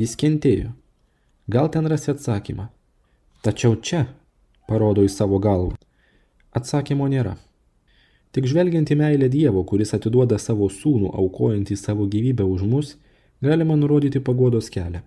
Jis 0.01 0.16
kentėjo. 0.16 0.70
Gal 1.53 1.68
ten 1.74 1.85
rasi 1.92 2.14
atsakymą. 2.14 2.70
Tačiau 3.44 3.77
čia, 3.77 4.07
parodo 4.64 5.05
į 5.05 5.12
savo 5.12 5.37
galvą, 5.44 5.77
atsakymo 6.58 7.08
nėra. 7.10 7.36
Tik 8.34 8.48
žvelgiant 8.50 8.90
į 8.92 8.96
meilę 9.00 9.28
Dievo, 9.32 9.62
kuris 9.64 9.94
atiduoda 9.96 10.36
savo 10.38 10.68
sūnų, 10.68 11.14
aukojantį 11.22 11.76
savo 11.80 12.04
gyvybę 12.12 12.44
už 12.44 12.64
mus, 12.68 12.96
galima 13.40 13.76
nurodyti 13.78 14.20
pagodos 14.20 14.68
kelią. 14.74 15.00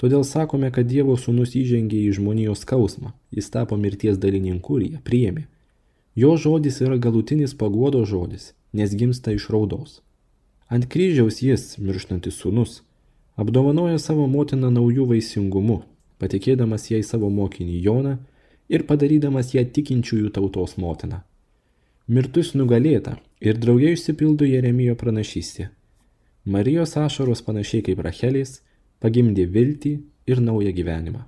Todėl 0.00 0.22
sakome, 0.24 0.70
kad 0.72 0.86
Dievo 0.88 1.16
sūnus 1.20 1.56
įžengė 1.58 1.98
į 2.06 2.14
žmonijos 2.16 2.62
skausmą, 2.64 3.10
jis 3.36 3.50
tapo 3.52 3.76
mirties 3.76 4.20
dalininku 4.22 4.78
ir 4.78 4.86
ją 4.94 5.00
priėmė. 5.04 5.42
Jo 6.16 6.36
žodis 6.40 6.80
yra 6.84 6.96
galutinis 6.96 7.52
paguodo 7.58 8.04
žodis, 8.08 8.54
nes 8.72 8.94
gimsta 8.96 9.34
iš 9.36 9.50
raudos. 9.52 10.00
Ant 10.70 10.86
kryžiaus 10.86 11.42
jis, 11.42 11.74
mirštantis 11.82 12.38
sūnus, 12.40 12.80
apdovanoja 13.36 13.98
savo 13.98 14.24
motiną 14.30 14.70
naujų 14.72 15.10
vaisingumu, 15.10 15.82
patikėdamas 16.22 16.88
jai 16.92 17.02
savo 17.04 17.28
mokinį 17.34 17.76
Joną 17.84 18.16
ir 18.70 18.86
padarydamas 18.88 19.52
ją 19.56 19.64
tikinčiųjų 19.74 20.30
tautos 20.36 20.76
motiną. 20.78 21.20
Mirtus 22.10 22.54
nugalėta 22.58 23.18
ir 23.42 23.58
drauge 23.62 23.92
išsipildo 23.94 24.46
Jeremijo 24.48 24.96
pranašystė. 24.98 25.68
Marijos 26.44 26.96
ašaros 26.96 27.44
panašiai 27.46 27.84
kaip 27.86 28.00
Rachelės 28.06 28.60
pagimdė 29.02 29.46
viltį 29.54 29.92
ir 30.30 30.40
naują 30.42 30.72
gyvenimą. 30.74 31.22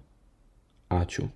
Ačiū. 0.92 1.28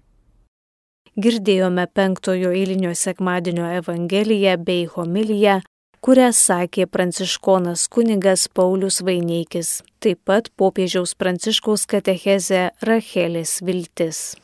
Girdėjome 1.16 1.87
penktojo 1.97 2.51
eilinio 2.53 2.92
sekmadienio 2.92 3.69
evangeliją 3.79 4.57
bei 4.64 4.85
homiliją, 4.90 5.61
kurią 6.05 6.29
sakė 6.37 6.85
pranciškonas 6.92 7.87
kunigas 7.88 8.49
Paulius 8.53 9.01
Vaineikis, 9.07 9.81
taip 10.01 10.21
pat 10.29 10.51
popiežiaus 10.61 11.16
pranciškaus 11.16 11.87
katechezė 11.88 12.66
Rachelės 12.85 13.61
viltis. 13.64 14.37